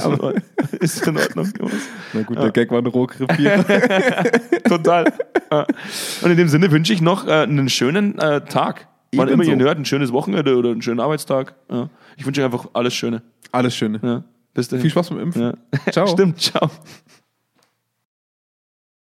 [0.03, 0.41] aber Ist,
[0.81, 1.51] ist in Ordnung.
[2.13, 3.63] Na gut, der Gag war ein Rohgriff hier.
[4.67, 5.13] Total.
[6.21, 8.87] Und in dem Sinne wünsche ich noch äh, einen schönen äh, Tag.
[9.17, 9.59] Wann immer Ebenso.
[9.59, 11.55] ihr hört, ein schönes Wochenende oder einen schönen Arbeitstag.
[11.69, 11.89] Ja.
[12.17, 13.21] Ich wünsche euch einfach alles Schöne.
[13.51, 13.99] Alles Schöne.
[14.01, 14.23] Ja.
[14.53, 14.81] Bis dahin.
[14.81, 15.41] Viel Spaß beim Impfen.
[15.41, 15.91] Ja.
[15.91, 16.07] Ciao.
[16.13, 16.69] Stimmt, ciao.